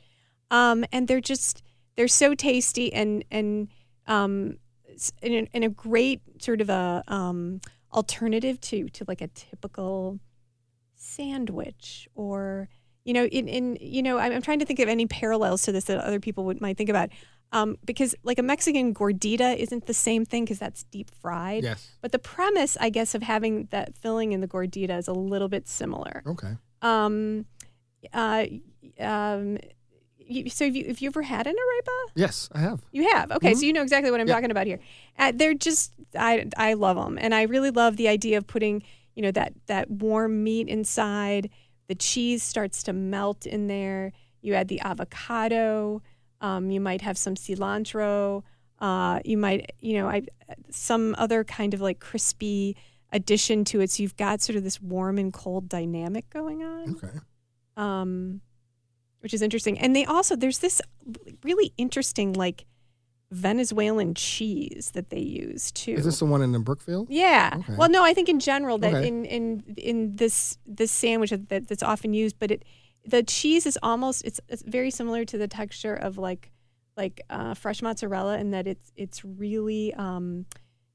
um, 0.50 0.84
and 0.92 1.08
they're 1.08 1.20
just 1.20 1.62
they're 1.96 2.08
so 2.08 2.34
tasty 2.34 2.92
and 2.92 3.24
and 3.30 3.68
um, 4.06 4.56
in 5.22 5.32
a, 5.32 5.56
in 5.56 5.62
a 5.62 5.68
great 5.68 6.20
sort 6.40 6.60
of 6.60 6.68
a 6.70 7.02
um, 7.08 7.60
alternative 7.92 8.60
to 8.60 8.88
to 8.90 9.04
like 9.06 9.20
a 9.20 9.28
typical 9.28 10.18
sandwich 10.94 12.08
or 12.14 12.68
you 13.04 13.12
know 13.12 13.24
in, 13.26 13.48
in 13.48 13.76
you 13.80 14.02
know 14.02 14.18
I'm, 14.18 14.32
I'm 14.32 14.42
trying 14.42 14.60
to 14.60 14.64
think 14.64 14.78
of 14.78 14.88
any 14.88 15.06
parallels 15.06 15.62
to 15.62 15.72
this 15.72 15.84
that 15.84 15.98
other 15.98 16.20
people 16.20 16.44
would 16.44 16.60
might 16.60 16.76
think 16.76 16.90
about 16.90 17.10
um, 17.52 17.76
because 17.84 18.14
like 18.22 18.38
a 18.38 18.42
mexican 18.42 18.94
gordita 18.94 19.56
isn't 19.56 19.86
the 19.86 19.94
same 19.94 20.24
thing 20.24 20.44
because 20.44 20.58
that's 20.58 20.84
deep 20.84 21.10
fried 21.20 21.64
Yes. 21.64 21.90
but 22.00 22.12
the 22.12 22.18
premise 22.18 22.76
i 22.80 22.88
guess 22.88 23.14
of 23.14 23.22
having 23.22 23.68
that 23.70 23.96
filling 23.96 24.32
in 24.32 24.40
the 24.40 24.48
gordita 24.48 24.96
is 24.98 25.08
a 25.08 25.12
little 25.12 25.48
bit 25.48 25.66
similar 25.68 26.22
Okay. 26.26 26.56
um, 26.82 27.46
uh, 28.12 28.46
um, 28.98 29.58
you, 30.26 30.50
so 30.50 30.64
have 30.66 30.76
you, 30.76 30.86
have 30.86 30.98
you 31.00 31.08
ever 31.08 31.22
had 31.22 31.46
an 31.46 31.54
arepa? 31.54 32.10
Yes, 32.14 32.48
I 32.52 32.60
have. 32.60 32.80
you 32.92 33.08
have? 33.12 33.30
Okay 33.32 33.52
Mhm. 33.52 33.56
so 33.56 33.66
you 33.66 33.72
know 33.72 33.82
exactly 33.82 34.10
what 34.10 34.20
i'm 34.20 34.28
Yeah. 34.28 34.34
talking 34.34 34.50
about 34.50 34.66
here. 34.66 34.80
Uh, 35.18 35.32
they're 35.34 35.54
just 35.54 35.92
i 36.18 36.46
i 36.56 36.74
love 36.74 36.96
them 36.96 37.18
and 37.20 37.34
i 37.34 37.42
really 37.42 37.70
love 37.70 37.96
the 37.96 38.08
idea 38.08 38.36
of 38.38 38.46
putting 38.46 38.82
you 39.14 39.22
know 39.22 39.30
that 39.32 39.52
that 39.66 39.90
warm 39.90 40.42
meat 40.44 40.68
inside. 40.68 41.50
The 41.88 41.94
cheese 41.96 42.42
starts 42.42 42.82
to 42.84 42.92
melt 42.94 43.44
in 43.44 43.66
there. 43.66 44.12
You 44.40 44.54
add 44.54 44.68
the 44.68 44.80
avocado. 44.80 46.00
Um, 46.40 46.70
you 46.70 46.80
might 46.80 47.02
have 47.02 47.18
some 47.18 47.34
cilantro. 47.34 48.42
Uh, 48.78 49.20
you 49.24 49.36
might 49.36 49.72
you 49.80 49.94
know 49.98 50.08
I, 50.08 50.22
some 50.70 51.14
other 51.18 51.44
kind 51.44 51.74
of 51.74 51.80
like 51.82 52.00
crispy 52.00 52.76
addition 53.12 53.64
to 53.66 53.80
it. 53.80 53.90
So 53.90 54.02
you've 54.02 54.16
got 54.16 54.40
sort 54.40 54.56
of 54.56 54.64
this 54.64 54.80
warm 54.80 55.18
and 55.18 55.32
cold 55.32 55.68
dynamic 55.68 56.30
going 56.30 56.62
on. 56.62 56.96
Okay. 56.96 57.18
um, 57.76 58.40
which 59.22 59.32
is 59.34 59.42
interesting. 59.42 59.78
And 59.78 59.94
they 59.96 60.04
also 60.04 60.36
there's 60.36 60.58
this 60.58 60.80
really 61.42 61.72
interesting 61.78 62.32
like 62.34 62.66
Venezuelan 63.30 64.14
cheese 64.14 64.90
that 64.94 65.08
they 65.10 65.20
use 65.20 65.72
too. 65.72 65.92
Is 65.94 66.04
this 66.04 66.18
the 66.18 66.26
one 66.26 66.42
in 66.42 66.52
the 66.52 66.58
Brookfield? 66.58 67.08
yeah. 67.10 67.54
Okay. 67.60 67.74
Well, 67.76 67.88
no, 67.88 68.04
I 68.04 68.12
think 68.12 68.28
in 68.28 68.40
general 68.40 68.76
that 68.78 68.94
Okay. 68.94 69.08
in 69.08 69.24
in 69.24 69.74
in 69.78 70.16
this 70.16 70.58
this 70.66 70.90
sandwich 70.92 71.30
that, 71.30 71.66
that's 71.68 71.82
often 71.82 72.12
used, 72.12 72.38
but 72.38 72.50
it 72.50 72.64
the 73.04 73.22
cheese 73.22 73.66
is 73.66 73.78
almost 73.82 74.22
it's, 74.24 74.38
it's 74.48 74.62
very 74.62 74.90
similar 74.90 75.24
to 75.24 75.38
the 75.38 75.48
texture 75.48 75.94
of 75.94 76.18
like 76.18 76.52
like 76.96 77.22
uh, 77.30 77.54
fresh 77.54 77.80
mozzarella 77.80 78.38
in 78.38 78.50
that 78.50 78.66
it's 78.66 78.92
it's 78.96 79.24
really 79.24 79.94
um, 79.94 80.44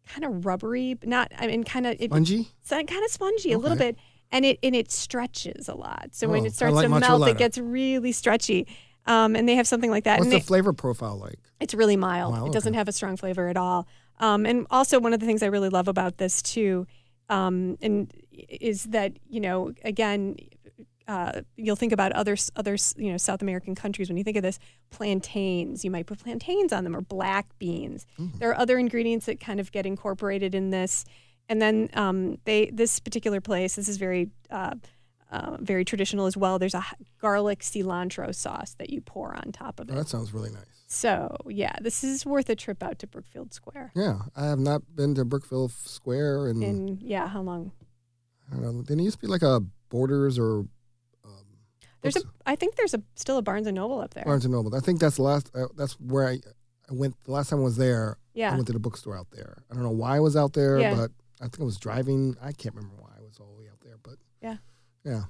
kind 0.07 0.23
of 0.23 0.45
rubbery, 0.45 0.93
but 0.93 1.09
not. 1.09 1.31
I 1.39 1.47
mean, 1.47 1.63
kind 1.63 1.87
of 1.87 1.95
Spongy? 1.99 2.47
it's 2.61 2.69
kind 2.69 2.87
of 3.03 3.09
spongy 3.09 3.51
a 3.51 3.57
little 3.57 3.77
bit, 3.77 3.97
and 4.31 4.45
it 4.45 4.59
and 4.63 4.75
it 4.75 4.91
stretches 4.91 5.67
a 5.69 5.75
lot. 5.75 6.09
So 6.11 6.27
when 6.27 6.41
Oh, 6.43 6.45
it 6.45 6.53
starts 6.53 6.79
kinda 6.81 6.99
to 6.99 6.99
melt, 6.99 7.27
it 7.27 7.37
gets 7.37 7.57
really 7.57 8.11
stretchy. 8.11 8.67
Um, 9.05 9.35
and 9.37 9.47
they 9.47 9.55
have 9.55 9.67
something 9.67 9.89
like 9.89 10.03
that. 10.03 10.19
What's 10.19 10.25
and 10.25 10.33
the 10.33 10.37
they- 10.39 10.43
flavor 10.43 10.73
profile 10.73 11.17
like? 11.17 11.39
it's 11.59 11.73
really 11.73 11.95
mild. 11.97 12.33
Mild, 12.33 12.49
it 12.49 12.53
doesn't 12.53 12.73
have 12.73 12.87
a 12.87 12.91
strong 12.91 13.15
flavor 13.17 13.47
at 13.47 13.55
all. 13.57 13.87
Um, 14.19 14.45
and 14.45 14.67
also 14.69 14.99
one 14.99 15.13
of 15.13 15.19
the 15.19 15.25
things 15.25 15.41
I 15.43 15.47
really 15.47 15.69
love 15.69 15.87
about 15.87 16.17
this 16.17 16.41
too, 16.41 16.85
um, 17.29 17.77
and 17.81 18.11
is 18.49 18.83
that 18.85 19.13
you 19.29 19.39
know 19.39 19.71
again, 19.85 20.35
uh, 21.07 21.41
you'll 21.55 21.75
think 21.77 21.93
about 21.93 22.11
other 22.11 22.35
other 22.55 22.75
you 22.97 23.11
know 23.11 23.17
South 23.17 23.41
American 23.41 23.75
countries 23.75 24.09
when 24.09 24.17
you 24.17 24.23
think 24.25 24.35
of 24.37 24.43
this 24.43 24.59
plantains. 24.89 25.85
You 25.85 25.91
might 25.91 26.05
put 26.05 26.19
plantains 26.19 26.73
on 26.73 26.83
them 26.83 26.95
or 26.95 27.01
black 27.01 27.47
beans. 27.59 28.05
Mm-hmm. 28.19 28.39
There 28.39 28.49
are 28.49 28.57
other 28.57 28.77
ingredients 28.77 29.25
that 29.27 29.39
kind 29.39 29.59
of 29.59 29.71
get 29.71 29.85
incorporated 29.85 30.53
in 30.53 30.69
this, 30.71 31.05
and 31.49 31.61
then 31.61 31.89
um, 31.93 32.37
they 32.45 32.69
this 32.71 32.99
particular 32.99 33.41
place. 33.41 33.75
This 33.75 33.87
is 33.89 33.97
very. 33.97 34.29
Uh, 34.49 34.75
uh, 35.29 35.57
very 35.59 35.83
traditional 35.83 36.25
as 36.25 36.37
well. 36.37 36.57
There's 36.57 36.73
a 36.73 36.85
garlic 37.19 37.59
cilantro 37.59 38.33
sauce 38.33 38.75
that 38.75 38.89
you 38.91 39.01
pour 39.01 39.35
on 39.35 39.51
top 39.51 39.81
of 39.81 39.89
Oh, 39.89 39.93
it. 39.93 39.95
that 39.97 40.07
sounds 40.07 40.33
really 40.33 40.51
nice. 40.51 40.63
So 40.87 41.35
yeah, 41.49 41.75
this 41.81 42.01
is 42.01 42.25
worth 42.25 42.49
a 42.49 42.55
trip 42.55 42.81
out 42.81 42.97
to 42.99 43.07
Brookfield 43.07 43.53
Square. 43.53 43.91
Yeah, 43.93 44.19
I 44.37 44.45
have 44.45 44.59
not 44.59 44.83
been 44.95 45.15
to 45.15 45.25
Brookfield 45.25 45.73
Square 45.73 46.47
and 46.47 46.63
And 46.63 47.01
yeah, 47.01 47.27
how 47.27 47.41
long? 47.41 47.73
I 48.49 48.53
don't 48.55 48.63
know. 48.77 48.81
Didn't 48.83 49.01
it 49.01 49.03
used 49.03 49.17
to 49.19 49.25
be 49.25 49.27
like 49.27 49.41
a 49.41 49.59
Borders 49.89 50.39
or 50.39 50.59
um, 51.25 51.45
There's 52.01 52.15
a. 52.15 52.21
I 52.45 52.55
think 52.55 52.77
there's 52.77 52.93
a 52.93 53.01
still 53.15 53.37
a 53.37 53.41
Barnes 53.41 53.67
and 53.67 53.75
Noble 53.75 53.99
up 53.99 54.13
there. 54.13 54.23
Barnes 54.23 54.45
and 54.45 54.53
Noble. 54.53 54.73
I 54.75 54.79
think 54.79 55.01
that's 55.01 55.17
the 55.17 55.23
last. 55.23 55.51
Uh, 55.53 55.65
that's 55.75 55.99
where 55.99 56.25
I, 56.25 56.39
I 56.89 56.93
went. 56.93 57.21
The 57.25 57.31
last 57.33 57.49
time 57.49 57.59
I 57.59 57.63
was 57.63 57.75
there, 57.75 58.17
Yeah. 58.33 58.53
I 58.53 58.55
went 58.55 58.67
to 58.67 58.73
the 58.73 58.79
bookstore 58.79 59.17
out 59.17 59.27
there. 59.31 59.61
I 59.69 59.73
don't 59.73 59.83
know 59.83 59.89
why 59.91 60.15
I 60.15 60.19
was 60.21 60.37
out 60.37 60.53
there, 60.53 60.79
Yeah. 60.79 60.95
but 60.95 61.11
I 61.39 61.45
think 61.45 61.61
I 61.61 61.63
was 61.63 61.77
driving. 61.77 62.35
I 62.41 62.51
can't 62.51 62.73
remember 62.75 62.95
why 62.99 63.09
I 63.17 63.21
was 63.21 63.37
all 63.39 63.47
the 63.53 63.59
way 63.61 63.67
out 63.69 63.79
there, 63.81 63.97
but 64.01 64.15
Yeah. 64.41 64.57
yeah. 65.03 65.23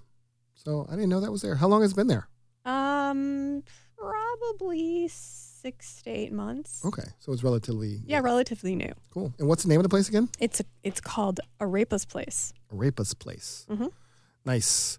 So 0.55 0.85
I 0.89 0.91
didn't 0.95 1.09
know 1.09 1.19
that 1.19 1.31
was 1.31 1.41
there. 1.41 1.55
How 1.55 1.67
long 1.67 1.81
has 1.81 1.91
it 1.91 1.95
been 1.95 2.07
there? 2.07 2.27
um, 2.65 3.63
probably 3.97 5.07
six 5.07 6.01
to 6.03 6.09
eight 6.09 6.31
months. 6.33 6.83
Okay, 6.85 7.03
so 7.19 7.31
it's 7.31 7.43
relatively 7.43 8.01
Yeah, 8.05 8.19
relatively 8.19 8.75
new. 8.75 8.91
cool. 9.09 9.33
And 9.39 9.47
what's 9.47 9.63
the 9.63 9.69
name 9.69 9.79
of 9.79 9.83
the 9.83 9.89
place 9.89 10.09
again? 10.09 10.27
It's 10.39 10.59
a, 10.59 10.65
it's 10.83 10.99
called 10.99 11.39
Arepa's 11.61 12.03
Place. 12.05 12.53
Arepa's 12.73 13.13
Place. 13.13 13.65
Mhm. 13.69 13.91
Nice. 14.45 14.97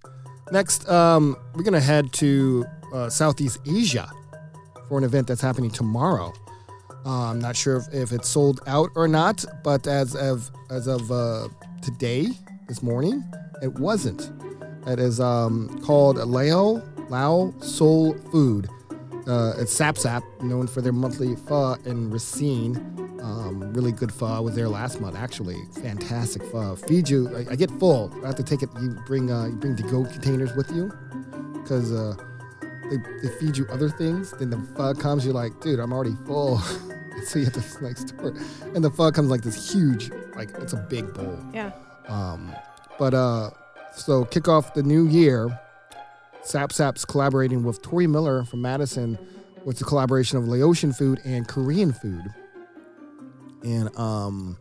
Next, 0.52 0.88
um, 0.88 1.36
we're 1.54 1.62
gonna 1.62 1.80
head 1.80 2.12
to 2.14 2.64
uh, 2.94 3.10
Southeast 3.10 3.58
Asia 3.66 4.10
for 4.88 4.96
an 4.98 5.04
event 5.04 5.26
that's 5.26 5.42
happening 5.42 5.70
tomorrow. 5.70 6.32
Uh, 7.08 7.30
I'm 7.30 7.38
not 7.38 7.56
sure 7.56 7.78
if, 7.78 7.94
if 7.94 8.12
it's 8.12 8.28
sold 8.28 8.60
out 8.66 8.90
or 8.94 9.08
not, 9.08 9.42
but 9.64 9.86
as 9.86 10.14
of 10.14 10.50
as 10.68 10.86
of 10.86 11.10
uh, 11.10 11.48
today, 11.80 12.28
this 12.66 12.82
morning, 12.82 13.24
it 13.62 13.72
wasn't. 13.72 14.30
It 14.86 14.98
is 14.98 15.18
um, 15.18 15.80
called 15.82 16.18
Lao 16.18 16.82
Lao 17.08 17.54
Soul 17.60 18.12
Food. 18.30 18.68
Uh, 19.26 19.54
it's 19.56 19.72
Sap 19.72 19.96
Sap, 19.96 20.22
known 20.42 20.66
for 20.66 20.82
their 20.82 20.92
monthly 20.92 21.34
pho 21.34 21.78
in 21.86 22.10
Racine. 22.10 22.76
Um, 23.22 23.72
really 23.72 23.92
good 23.92 24.12
pho. 24.12 24.26
I 24.26 24.40
was 24.40 24.54
there 24.54 24.68
last 24.68 25.00
month, 25.00 25.16
actually. 25.16 25.56
Fantastic 25.80 26.42
pho. 26.42 26.76
Feed 26.76 27.08
you. 27.08 27.34
I, 27.34 27.52
I 27.52 27.56
get 27.56 27.70
full. 27.70 28.12
I 28.22 28.26
have 28.26 28.36
to 28.36 28.42
take 28.42 28.62
it. 28.62 28.68
You 28.82 28.90
bring 29.06 29.32
uh, 29.32 29.46
you 29.46 29.56
bring 29.56 29.76
to 29.76 29.82
go 29.84 30.04
containers 30.04 30.54
with 30.54 30.70
you 30.70 30.92
because 31.54 31.90
uh, 31.90 32.14
they, 32.90 32.98
they 33.22 33.34
feed 33.36 33.56
you 33.56 33.66
other 33.70 33.88
things. 33.88 34.32
Then 34.32 34.50
the 34.50 34.58
pho 34.76 34.92
comes. 34.92 35.24
You're 35.24 35.32
like, 35.32 35.58
dude, 35.62 35.80
I'm 35.80 35.94
already 35.94 36.14
full. 36.26 36.60
so 37.24 37.38
you 37.38 37.46
have 37.46 37.54
to 37.54 37.84
like 37.84 37.96
store. 37.96 38.34
And 38.74 38.84
the 38.84 38.90
pho 38.90 39.10
comes 39.12 39.30
like 39.30 39.42
this 39.42 39.72
huge, 39.72 40.10
like 40.36 40.50
it's 40.58 40.72
a 40.72 40.86
big 40.88 41.12
bowl. 41.14 41.38
Yeah. 41.52 41.72
Um, 42.08 42.54
but 42.98 43.14
uh, 43.14 43.50
so 43.94 44.24
kick 44.24 44.48
off 44.48 44.74
the 44.74 44.82
new 44.82 45.06
year. 45.06 45.58
Sap 46.42 46.72
Sap's 46.72 47.04
collaborating 47.04 47.62
with 47.62 47.82
Tory 47.82 48.06
Miller 48.06 48.44
from 48.44 48.62
Madison 48.62 49.18
with 49.64 49.78
the 49.78 49.84
collaboration 49.84 50.38
of 50.38 50.48
Laotian 50.48 50.92
food 50.92 51.20
and 51.24 51.46
Korean 51.46 51.92
food. 51.92 52.22
And 53.62 53.94
um, 53.98 54.56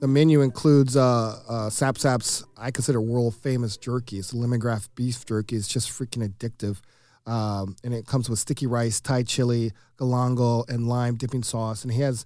the 0.00 0.08
menu 0.08 0.40
includes 0.40 0.96
uh, 0.96 1.38
uh, 1.48 1.70
Sap 1.70 1.96
Sap's, 1.96 2.44
I 2.56 2.72
consider 2.72 3.00
world 3.00 3.36
famous 3.36 3.76
jerky. 3.76 4.18
It's 4.18 4.32
lemongrass 4.32 4.88
beef 4.96 5.24
jerky. 5.24 5.54
It's 5.54 5.68
just 5.68 5.90
freaking 5.90 6.28
addictive. 6.28 6.80
Um, 7.26 7.76
and 7.84 7.94
it 7.94 8.06
comes 8.06 8.28
with 8.28 8.38
sticky 8.40 8.66
rice, 8.66 9.00
Thai 9.00 9.22
chili, 9.22 9.72
galangal, 9.96 10.68
and 10.68 10.88
lime 10.88 11.14
dipping 11.16 11.42
sauce. 11.44 11.84
And 11.84 11.92
he 11.92 12.00
has 12.00 12.24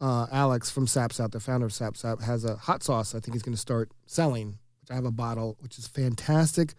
uh, 0.00 0.26
Alex 0.30 0.70
from 0.70 0.86
Sap 0.86 1.12
Sap, 1.12 1.32
the 1.32 1.40
founder 1.40 1.66
of 1.66 1.72
Sap 1.72 1.96
Sap, 1.96 2.20
has 2.20 2.44
a 2.44 2.54
hot 2.56 2.82
sauce 2.82 3.14
I 3.14 3.20
think 3.20 3.34
he's 3.34 3.42
going 3.42 3.54
to 3.54 3.60
start 3.60 3.90
selling, 4.06 4.58
which 4.80 4.90
I 4.90 4.94
have 4.94 5.04
a 5.04 5.10
bottle, 5.10 5.56
which 5.60 5.78
is 5.78 5.88
fantastic, 5.88 6.74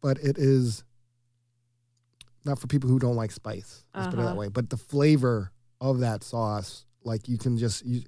but 0.00 0.18
it 0.18 0.38
is 0.38 0.84
not 2.44 2.58
for 2.58 2.66
people 2.66 2.88
who 2.90 2.98
don't 2.98 3.16
like 3.16 3.30
spice. 3.32 3.84
Let's 3.94 4.08
put 4.08 4.14
it 4.14 4.22
that 4.22 4.28
Uh-huh. 4.28 4.34
way. 4.36 4.48
But 4.48 4.70
the 4.70 4.76
flavor 4.76 5.50
of 5.80 6.00
that 6.00 6.22
sauce, 6.22 6.84
like 7.04 7.28
you 7.28 7.38
can 7.38 7.56
just, 7.58 7.84
you, 7.84 8.02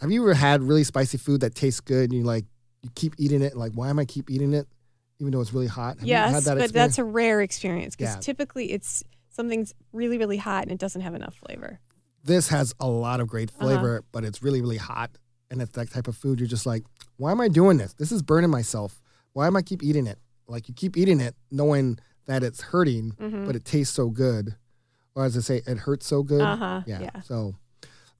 have 0.00 0.10
you 0.10 0.22
ever 0.22 0.34
had 0.34 0.62
really 0.62 0.84
spicy 0.84 1.18
food 1.18 1.40
that 1.42 1.54
tastes 1.54 1.80
good 1.80 2.10
and 2.10 2.12
you 2.18 2.24
like, 2.24 2.44
you 2.82 2.90
keep 2.96 3.14
eating 3.18 3.42
it, 3.42 3.56
like, 3.56 3.72
why 3.74 3.88
am 3.90 3.98
I 4.00 4.04
keep 4.04 4.30
eating 4.30 4.52
it? 4.52 4.66
Even 5.22 5.30
though 5.32 5.40
it's 5.40 5.54
really 5.54 5.68
hot. 5.68 6.00
Have 6.00 6.06
yes, 6.08 6.44
that 6.44 6.58
but 6.58 6.72
that's 6.72 6.98
a 6.98 7.04
rare 7.04 7.40
experience 7.42 7.94
because 7.96 8.14
Yeah. 8.16 8.20
typically 8.20 8.72
it's 8.72 9.04
something's 9.30 9.72
really 9.92 10.18
really 10.18 10.36
hot 10.36 10.64
and 10.64 10.72
it 10.72 10.78
doesn't 10.78 11.00
have 11.02 11.14
enough 11.14 11.34
flavor. 11.46 11.78
this 12.24 12.48
has 12.48 12.72
a 12.78 12.86
lot 12.88 13.18
of 13.20 13.26
great 13.28 13.50
Uh-huh. 13.50 13.64
flavor, 13.66 14.04
but 14.12 14.24
it's 14.24 14.42
really, 14.44 14.60
really 14.60 14.76
hot. 14.76 15.10
And 15.50 15.60
it's 15.62 15.72
that 15.72 15.90
type 15.90 16.06
of 16.08 16.16
food. 16.16 16.38
You're 16.38 16.46
just 16.48 16.66
like, 16.66 16.84
why 17.16 17.30
am 17.32 17.40
I 17.40 17.48
doing 17.48 17.78
this? 17.78 17.94
This 17.94 18.12
is 18.12 18.22
burning 18.22 18.48
myself. 18.50 19.00
Why 19.32 19.46
am 19.48 19.56
I 19.56 19.62
keep 19.62 19.82
eating 19.82 20.06
it? 20.06 20.18
Like 20.46 20.68
you 20.68 20.74
keep 20.74 20.96
eating 20.96 21.20
it 21.20 21.34
knowing 21.50 21.98
that 22.26 22.42
it's 22.44 22.60
hurting, 22.60 23.12
Mhm. 23.20 23.44
but 23.46 23.54
it 23.56 23.64
tastes 23.64 23.94
so 23.94 24.08
good. 24.10 24.54
Or 25.16 25.24
as 25.24 25.36
I 25.36 25.40
say, 25.40 25.62
it 25.66 25.78
hurts 25.78 26.06
so 26.06 26.22
good. 26.22 26.40
Uh-huh, 26.42 26.82
Yeah. 26.86 27.00
yeah. 27.00 27.20
So 27.22 27.54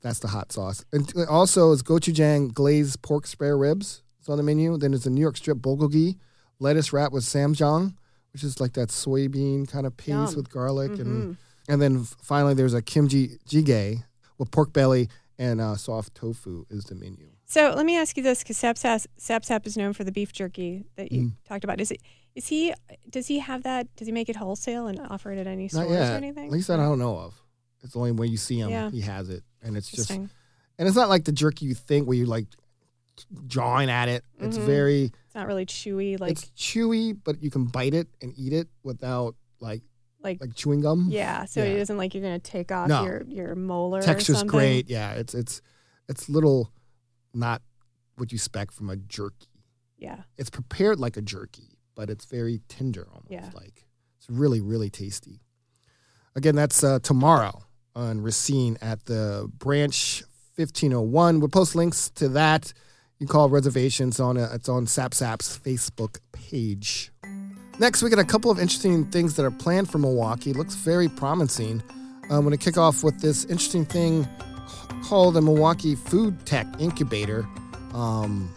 that's 0.02 0.18
the 0.18 0.28
hot 0.28 0.50
sauce. 0.52 0.85
And 0.92 1.12
also 1.28 1.71
is 1.73 1.82
gochujang 1.85 2.52
glazed 2.52 3.02
pork 3.02 3.26
spare 3.28 3.56
ribs. 3.56 4.02
It's 4.18 4.28
on 4.28 4.37
the 4.37 4.42
menu. 4.42 4.76
Then 4.76 4.90
there's 4.92 5.06
a 5.06 5.11
New 5.11 5.21
York 5.21 5.37
strip 5.37 5.59
bulgogi, 5.59 6.16
lettuce 6.62 6.92
wrap 6.92 7.12
with 7.12 7.25
ssamjang, 7.25 7.95
which 8.33 8.42
is 8.45 8.61
like 8.61 8.73
that 8.75 8.88
soybean 8.88 9.69
kind 9.69 9.87
of 9.87 9.97
paste 9.97 10.09
Yum. 10.09 10.35
with 10.37 10.50
garlic 10.50 10.92
and 10.99 11.35
Mhm. 11.35 11.37
and 11.69 11.83
then 11.83 12.04
finally, 12.04 12.54
there's 12.54 12.75
a 12.75 12.83
kimchi 12.83 13.38
jjigae 13.49 14.04
with 14.38 14.50
pork 14.50 14.73
belly 14.73 15.09
and 15.38 15.61
uh, 15.61 15.76
soft 15.76 16.14
tofu 16.14 16.64
is 16.71 16.85
the 16.85 16.95
menu. 16.95 17.28
So 17.47 17.75
let 17.76 17.85
me 17.85 17.97
ask 17.99 18.16
you 18.16 18.23
this, 18.23 18.38
because 18.42 18.57
Sap 18.57 18.78
Sap, 18.78 19.66
is 19.66 19.76
known 19.76 19.92
for 19.92 20.04
the 20.04 20.12
beef 20.12 20.33
jerky 20.33 20.85
that 20.97 21.12
you 21.12 21.23
Mm. 21.23 21.33
talked 21.45 21.64
about. 21.64 21.81
Is 21.81 21.90
it? 21.90 22.00
Is 22.35 22.47
he? 22.49 22.73
Does 23.11 23.26
he 23.26 23.40
have 23.40 23.62
that? 23.64 23.95
Does 23.97 24.07
he 24.07 24.12
make 24.12 24.31
it 24.31 24.37
wholesale 24.37 24.87
and 24.87 24.99
offer 25.11 25.33
it 25.33 25.38
at 25.38 25.47
any 25.47 25.69
stores 25.69 25.90
or 25.90 26.16
anything? 26.25 26.47
At 26.47 26.50
least 26.52 26.69
that 26.69 26.81
I 26.81 26.85
don't 26.85 26.99
know 26.99 27.19
of. 27.19 27.35
It's 27.83 27.92
the 27.92 27.99
only 27.99 28.12
way 28.12 28.26
you 28.28 28.38
see 28.38 28.59
him. 28.59 28.71
Yeah. 28.71 28.90
He 28.90 29.02
has 29.02 29.28
it, 29.28 29.42
and 29.61 29.76
it's 29.76 29.90
just 29.90 30.11
and 30.11 30.31
it's 30.78 30.97
not 30.97 31.11
like 31.11 31.25
the 31.25 31.33
jerky 31.33 31.66
you 31.66 31.75
think 31.75 32.09
where 32.09 32.16
you 32.16 32.25
like 32.25 32.47
jawing 33.47 33.90
at 33.90 34.09
it. 34.09 34.25
It's 34.38 34.59
Mhm. 34.59 34.66
very 34.66 35.02
It's 35.26 35.35
not 35.35 35.47
really 35.47 35.66
chewy, 35.66 36.19
like 36.19 36.33
it's 36.33 36.47
chewy, 36.57 37.19
but 37.23 37.42
you 37.42 37.50
can 37.50 37.66
bite 37.66 37.95
it 37.95 38.09
and 38.21 38.33
eat 38.37 38.52
it 38.52 38.69
without 38.83 39.35
like 39.61 39.83
like 40.21 40.40
like 40.40 40.54
chewing 40.54 40.81
gum. 40.81 41.09
yeah. 41.11 41.45
So 41.47 41.61
Yeah. 41.62 41.71
it 41.71 41.78
isn't 41.81 41.97
like 41.97 42.14
you're 42.14 42.23
gonna 42.23 42.38
take 42.38 42.71
off 42.71 42.88
No. 42.88 43.04
your 43.04 43.23
your 43.25 43.54
molar. 43.54 43.99
or 43.99 44.02
Texture's 44.02 44.38
something. 44.38 44.57
great. 44.59 44.88
Yeah, 44.88 45.12
it's 45.12 45.35
it's 45.35 45.61
it's 46.09 46.28
little 46.28 46.71
not 47.35 47.62
what 48.16 48.31
you 48.33 48.37
expect 48.37 48.73
from 48.75 48.88
a 48.90 48.97
jerky. 48.97 49.49
Yeah. 49.99 50.25
it's 50.37 50.50
prepared 50.50 50.99
like 50.99 51.16
a 51.16 51.23
jerky, 51.23 51.78
but 51.95 52.11
it's 52.11 52.25
very 52.25 52.59
tender 52.69 53.07
almost 53.09 53.31
Yeah. 53.31 53.50
like 53.54 53.87
it's 54.19 54.28
really 54.31 54.61
really 54.61 54.90
tasty. 54.90 55.40
Again, 56.35 56.54
that's 56.57 56.83
uh, 56.83 56.99
tomorrow 57.00 57.64
on 57.95 58.21
Racine 58.23 58.78
at 58.81 59.04
the 59.04 59.50
branch 59.59 60.25
1501. 60.57 61.40
We'll 61.40 61.49
post 61.50 61.75
links 61.75 62.09
to 62.11 62.28
that. 62.31 62.73
You 63.22 63.28
call 63.28 63.48
reservations 63.48 64.18
on 64.18 64.36
uh, 64.36 64.48
it's 64.52 64.68
on 64.68 64.86
SapSap's 64.86 65.56
Facebook 65.56 66.18
page. 66.32 67.12
Next, 67.78 68.02
we 68.02 68.10
got 68.10 68.18
a 68.18 68.24
couple 68.24 68.50
of 68.50 68.58
interesting 68.58 69.08
things 69.12 69.36
that 69.36 69.44
are 69.44 69.50
planned 69.52 69.88
for 69.88 69.98
Milwaukee. 69.98 70.52
Looks 70.52 70.74
very 70.74 71.08
promising. 71.08 71.84
I'm 72.24 72.40
going 72.40 72.50
to 72.50 72.56
kick 72.56 72.76
off 72.76 73.04
with 73.04 73.20
this 73.20 73.44
interesting 73.44 73.84
thing 73.84 74.28
called 75.04 75.34
the 75.34 75.40
Milwaukee 75.40 75.94
Food 75.94 76.44
Tech 76.46 76.66
Incubator. 76.80 77.46
Um, 77.94 78.52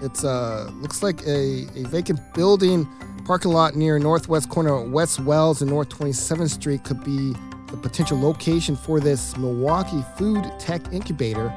it's 0.00 0.24
uh 0.24 0.70
looks 0.76 1.02
like 1.02 1.20
a, 1.26 1.66
a 1.76 1.82
vacant 1.88 2.20
building 2.32 2.88
parking 3.26 3.52
lot 3.52 3.76
near 3.76 3.98
northwest 3.98 4.48
corner 4.48 4.76
of 4.76 4.90
West 4.90 5.20
Wells 5.20 5.60
and 5.60 5.70
North 5.70 5.90
27th 5.90 6.48
Street 6.48 6.84
could 6.84 7.04
be 7.04 7.34
the 7.70 7.76
potential 7.76 8.18
location 8.18 8.76
for 8.76 8.98
this 8.98 9.36
Milwaukee 9.36 10.02
Food 10.16 10.50
Tech 10.58 10.90
Incubator, 10.90 11.50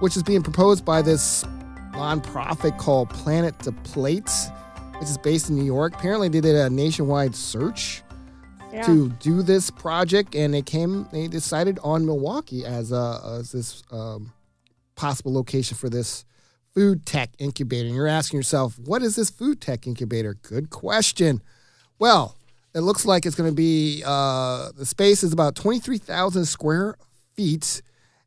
which 0.00 0.16
is 0.16 0.22
being 0.22 0.42
proposed 0.42 0.86
by 0.86 1.02
this 1.02 1.44
nonprofit 1.92 2.78
called 2.78 3.10
Planet 3.10 3.58
to 3.60 3.72
Plates, 3.72 4.48
which 4.98 5.08
is 5.08 5.18
based 5.18 5.48
in 5.50 5.56
New 5.56 5.64
York. 5.64 5.94
Apparently, 5.94 6.28
they 6.28 6.40
did 6.40 6.54
a 6.56 6.70
nationwide 6.70 7.34
search 7.34 8.02
Yeah. 8.72 8.82
to 8.82 9.10
do 9.20 9.42
this 9.42 9.70
project, 9.70 10.34
and 10.34 10.54
they 10.54 10.62
came. 10.62 11.06
They 11.12 11.28
decided 11.28 11.78
on 11.82 12.06
Milwaukee 12.06 12.64
as 12.64 12.90
a 12.92 13.20
as 13.38 13.52
this 13.52 13.82
um, 13.90 14.32
possible 14.94 15.32
location 15.32 15.76
for 15.76 15.88
this 15.90 16.24
food 16.74 17.04
tech 17.04 17.30
incubator. 17.38 17.86
And 17.86 17.94
you're 17.94 18.06
asking 18.06 18.38
yourself, 18.38 18.78
what 18.78 19.02
is 19.02 19.14
this 19.16 19.28
food 19.28 19.60
tech 19.60 19.86
incubator? 19.86 20.34
Good 20.40 20.70
question. 20.70 21.42
Well, 21.98 22.34
it 22.74 22.80
looks 22.80 23.04
like 23.04 23.26
it's 23.26 23.36
going 23.36 23.50
to 23.50 23.54
be 23.54 24.02
uh, 24.06 24.70
the 24.74 24.86
space 24.86 25.22
is 25.22 25.34
about 25.34 25.54
23,000 25.54 26.46
square 26.46 26.96
feet, 27.34 27.82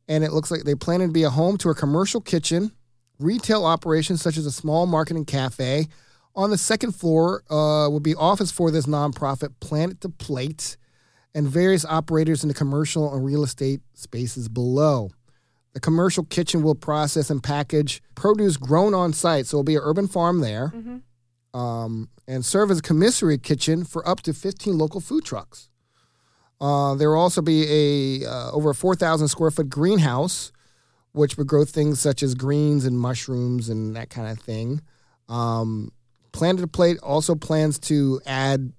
and 0.06 0.22
it 0.22 0.32
looks 0.32 0.52
like 0.52 0.62
they 0.62 0.76
plan 0.76 1.00
to 1.00 1.08
be 1.08 1.24
a 1.24 1.30
home 1.30 1.56
to 1.58 1.70
a 1.70 1.74
commercial 1.74 2.20
kitchen, 2.20 2.70
retail 3.18 3.64
operations 3.64 4.22
such 4.22 4.36
as 4.36 4.46
a 4.46 4.52
small 4.52 4.86
market 4.86 5.16
and 5.16 5.26
cafe. 5.26 5.86
On 6.34 6.50
the 6.50 6.58
second 6.58 6.92
floor 6.92 7.42
uh, 7.48 7.88
will 7.88 8.00
be 8.00 8.14
office 8.14 8.50
for 8.50 8.70
this 8.70 8.86
nonprofit 8.86 9.54
Planet 9.60 10.00
to 10.02 10.08
Plate, 10.08 10.76
and 11.34 11.46
various 11.46 11.84
operators 11.84 12.42
in 12.42 12.48
the 12.48 12.54
commercial 12.54 13.14
and 13.14 13.22
real 13.24 13.44
estate 13.44 13.80
spaces 13.92 14.48
below. 14.48 15.10
The 15.74 15.80
commercial 15.80 16.24
kitchen 16.24 16.62
will 16.62 16.74
process 16.74 17.28
and 17.28 17.42
package 17.42 18.02
produce 18.14 18.56
grown 18.56 18.94
on 18.94 19.12
site, 19.12 19.44
so 19.46 19.56
it'll 19.56 19.64
be 19.64 19.74
an 19.76 19.82
urban 19.84 20.08
farm 20.08 20.40
there, 20.40 20.72
um, 21.52 22.08
and 22.26 22.42
serve 22.42 22.70
as 22.70 22.78
a 22.78 22.82
commissary 22.82 23.36
kitchen 23.36 23.84
for 23.84 24.06
up 24.08 24.22
to 24.22 24.32
15 24.32 24.78
local 24.78 25.02
food 25.02 25.26
trucks. 25.26 25.68
Uh, 26.58 26.94
there 26.94 27.10
will 27.10 27.20
also 27.20 27.42
be 27.42 28.22
a 28.22 28.26
uh, 28.26 28.50
over 28.52 28.70
a 28.70 28.74
4,000 28.74 29.28
square 29.28 29.50
foot 29.50 29.68
greenhouse, 29.68 30.52
which 31.16 31.38
would 31.38 31.46
grow 31.46 31.64
things 31.64 31.98
such 31.98 32.22
as 32.22 32.34
greens 32.34 32.84
and 32.84 32.98
mushrooms 32.98 33.68
and 33.68 33.96
that 33.96 34.10
kind 34.10 34.28
of 34.30 34.38
thing. 34.38 34.82
Um, 35.28 35.90
Planet 36.32 36.60
to 36.60 36.66
Plate 36.66 36.98
also 36.98 37.34
plans 37.34 37.78
to 37.80 38.20
add 38.26 38.72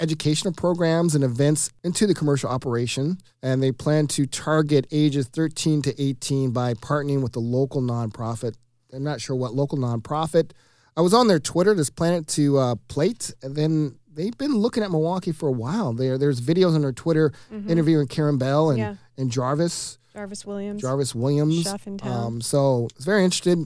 educational 0.00 0.54
programs 0.54 1.14
and 1.14 1.22
events 1.22 1.70
into 1.84 2.06
the 2.06 2.14
commercial 2.14 2.48
operation, 2.48 3.18
and 3.42 3.62
they 3.62 3.70
plan 3.70 4.06
to 4.08 4.26
target 4.26 4.86
ages 4.90 5.28
13 5.28 5.82
to 5.82 6.02
18 6.02 6.50
by 6.52 6.72
partnering 6.72 7.22
with 7.22 7.32
the 7.32 7.40
local 7.40 7.82
nonprofit. 7.82 8.54
I'm 8.92 9.04
not 9.04 9.20
sure 9.20 9.36
what 9.36 9.54
local 9.54 9.76
nonprofit. 9.76 10.52
I 10.96 11.02
was 11.02 11.12
on 11.12 11.28
their 11.28 11.38
Twitter, 11.38 11.74
this 11.74 11.90
Planet 11.90 12.26
to 12.28 12.58
uh, 12.58 12.74
Plate, 12.88 13.34
and 13.42 13.54
then 13.54 13.98
they've 14.14 14.36
been 14.36 14.56
looking 14.56 14.82
at 14.82 14.90
Milwaukee 14.90 15.32
for 15.32 15.48
a 15.48 15.52
while. 15.52 15.92
There, 15.92 16.18
there's 16.18 16.40
videos 16.40 16.74
on 16.74 16.82
their 16.82 16.92
Twitter 16.92 17.32
interviewing 17.68 18.06
Karen 18.08 18.38
Bell 18.38 18.70
and, 18.70 18.78
Yeah. 18.78 18.94
and 19.16 19.30
Jarvis. 19.30 19.98
Jarvis 20.12 20.44
Williams. 20.44 20.82
Jarvis 20.82 21.14
Williams. 21.14 21.62
Chef 21.62 21.86
in 21.86 21.98
town. 21.98 22.26
Um, 22.26 22.40
so 22.40 22.88
it's 22.96 23.04
very 23.04 23.24
interested. 23.24 23.58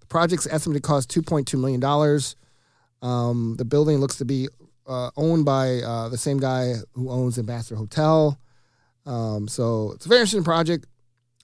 The 0.00 0.06
project's 0.06 0.46
estimated 0.46 0.82
to 0.82 0.86
cost 0.86 1.10
$2.2 1.10 1.58
million. 1.58 1.82
Um, 3.02 3.56
the 3.56 3.64
building 3.64 3.98
looks 3.98 4.16
to 4.16 4.24
be 4.24 4.48
uh, 4.86 5.10
owned 5.16 5.44
by 5.44 5.78
uh, 5.80 6.08
the 6.08 6.18
same 6.18 6.38
guy 6.38 6.74
who 6.92 7.10
owns 7.10 7.38
Ambassador 7.38 7.76
Hotel. 7.76 8.38
Um, 9.06 9.48
so 9.48 9.92
it's 9.92 10.06
a 10.06 10.08
very 10.08 10.20
interesting 10.20 10.44
project. 10.44 10.86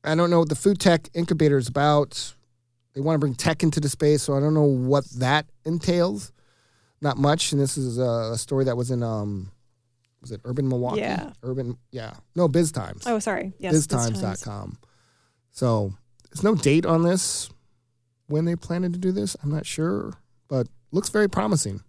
I 0.05 0.15
don't 0.15 0.31
know 0.31 0.41
what 0.41 0.49
the 0.49 0.55
food 0.57 0.79
tech 0.81 1.09
incubator 1.15 1.59
is 1.59 1.69
about. 1.69 2.35
They 2.95 3.01
want 3.01 3.15
to 3.15 3.19
bring 3.19 3.35
tech 3.35 3.63
into 3.63 3.81
the 3.81 3.89
space, 3.89 4.23
so 4.23 4.35
I 4.35 4.41
don't 4.41 4.55
know 4.55 4.65
what 4.65 5.05
that 5.19 5.47
entails. 5.65 6.33
Not 7.01 7.17
much. 7.17 7.53
And 7.53 7.61
this 7.61 7.79
is 7.79 7.99
a, 7.99 8.33
a 8.33 8.39
story 8.39 8.65
that 8.65 8.77
was 8.77 8.91
in, 8.91 9.03
um, 9.03 9.51
was 10.21 10.33
it 10.33 10.41
Urban 10.45 10.69
Milwaukee? 10.69 11.01
Yeah. 11.01 11.33
Urban, 11.43 11.79
yeah. 11.91 12.15
No, 12.37 12.49
Biz 12.49 12.73
Times 12.73 13.07
oh, 13.07 13.19
sorry. 13.19 13.53
Yes. 13.59 13.75
biztimes.com. 13.75 14.79
So 15.51 15.95
there's 16.31 16.45
no 16.45 16.55
date 16.55 16.87
on 16.87 17.03
this 17.03 17.51
when 18.29 18.45
they 18.45 18.57
planning 18.57 18.93
to 18.93 18.99
do 18.99 19.13
this. 19.13 19.37
I'm 19.43 19.51
not 19.51 19.67
sure, 19.67 20.15
but 20.49 20.69
looks 20.93 21.09
very 21.09 21.29
promising. 21.29 21.83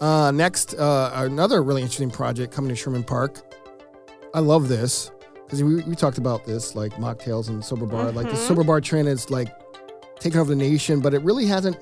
Uh, 0.00 0.30
next, 0.30 0.74
uh, 0.74 1.10
another 1.14 1.62
really 1.62 1.82
interesting 1.82 2.10
project 2.10 2.54
coming 2.54 2.70
to 2.70 2.76
Sherman 2.76 3.04
Park. 3.04 3.42
I 4.32 4.40
love 4.40 4.68
this 4.68 5.10
because 5.44 5.62
we, 5.62 5.82
we 5.82 5.94
talked 5.94 6.16
about 6.16 6.46
this, 6.46 6.74
like 6.74 6.92
mocktails 6.94 7.48
and 7.48 7.64
sober 7.64 7.86
bar. 7.86 8.12
Like 8.12 8.30
the 8.30 8.36
sober 8.36 8.64
bar 8.64 8.80
trend 8.80 9.08
is 9.08 9.30
like 9.30 9.48
taking 10.18 10.40
over 10.40 10.50
the 10.50 10.56
nation, 10.56 11.00
but 11.00 11.12
it 11.12 11.22
really 11.22 11.46
hasn't. 11.46 11.76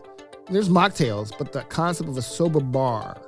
There's 0.50 0.68
mocktails, 0.68 1.32
but 1.38 1.52
the 1.52 1.62
concept 1.62 2.08
of 2.08 2.16
a 2.16 2.22
sober 2.22 2.60
bar 2.60 3.20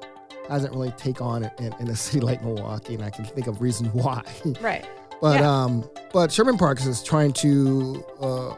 hasn't 0.49 0.73
really 0.75 0.91
take 0.93 1.21
on 1.21 1.51
in, 1.59 1.73
in 1.79 1.89
a 1.89 1.97
city 2.07 2.21
like 2.21 2.43
Milwaukee, 2.43 2.95
and 2.95 3.05
I 3.05 3.11
can 3.11 3.25
think 3.25 3.47
of 3.47 3.61
reasons 3.61 3.91
why. 3.95 4.23
Right. 4.61 4.87
But 5.21 5.41
Yeah. 5.41 5.51
um, 5.65 5.89
but 6.13 6.33
Sherman 6.33 6.57
Parks 6.57 6.87
is 6.87 7.03
trying 7.03 7.33
to 7.35 8.03
uh, 8.21 8.49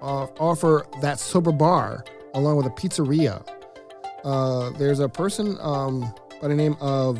uh, 0.00 0.26
offer 0.40 0.86
that 1.02 1.20
sober 1.20 1.52
bar 1.52 2.04
along 2.34 2.56
with 2.56 2.66
a 2.66 2.70
pizzeria. 2.70 3.46
Uh, 4.24 4.70
there's 4.78 5.00
a 5.00 5.08
person 5.08 5.58
um, 5.60 6.12
by 6.40 6.48
the 6.48 6.54
name 6.54 6.76
of 6.80 7.18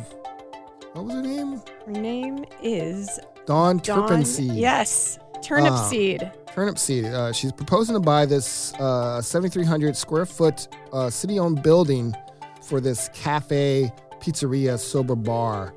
what 0.93 1.05
was 1.05 1.13
her 1.15 1.21
name? 1.21 1.61
Her 1.85 1.91
name 1.91 2.45
is 2.61 3.19
Dawn 3.45 3.77
Dawn. 3.77 4.07
Turpinseed. 4.09 4.57
Yes. 4.59 5.19
Turnip 5.43 5.73
Ah. 5.73 5.87
seed. 5.89 6.31
Turnip 6.53 6.77
Seed. 6.77 7.05
Uh, 7.05 7.31
she's 7.31 7.51
proposing 7.51 7.95
to 7.95 7.99
buy 7.99 8.25
this 8.27 8.73
uh, 8.75 9.19
7,300 9.21 9.97
square 9.97 10.25
foot 10.25 10.67
uh, 10.91 11.09
city 11.09 11.39
owned 11.39 11.63
building 11.63 12.15
for 12.61 12.79
this 12.79 13.09
cafe, 13.13 13.91
pizzeria, 14.19 14.77
sober 14.77 15.15
bar. 15.15 15.73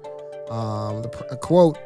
Um, 0.51 1.03
the, 1.03 1.27
a 1.31 1.37
quote 1.37 1.79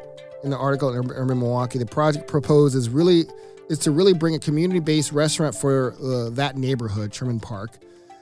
in 0.43 0.49
the 0.51 0.57
article 0.57 0.89
in 0.89 0.97
Urban 0.97 1.11
Urban 1.15 1.39
Milwaukee 1.39 1.79
the 1.79 1.85
project 1.85 2.27
proposes 2.27 2.89
really 2.89 3.25
is 3.69 3.79
to 3.79 3.91
really 3.91 4.13
bring 4.13 4.35
a 4.35 4.39
community 4.39 4.79
based 4.81 5.11
restaurant 5.13 5.55
for 5.55 5.93
uh, 6.03 6.29
that 6.31 6.57
neighborhood, 6.57 7.13
Sherman 7.15 7.39
Park. 7.39 7.71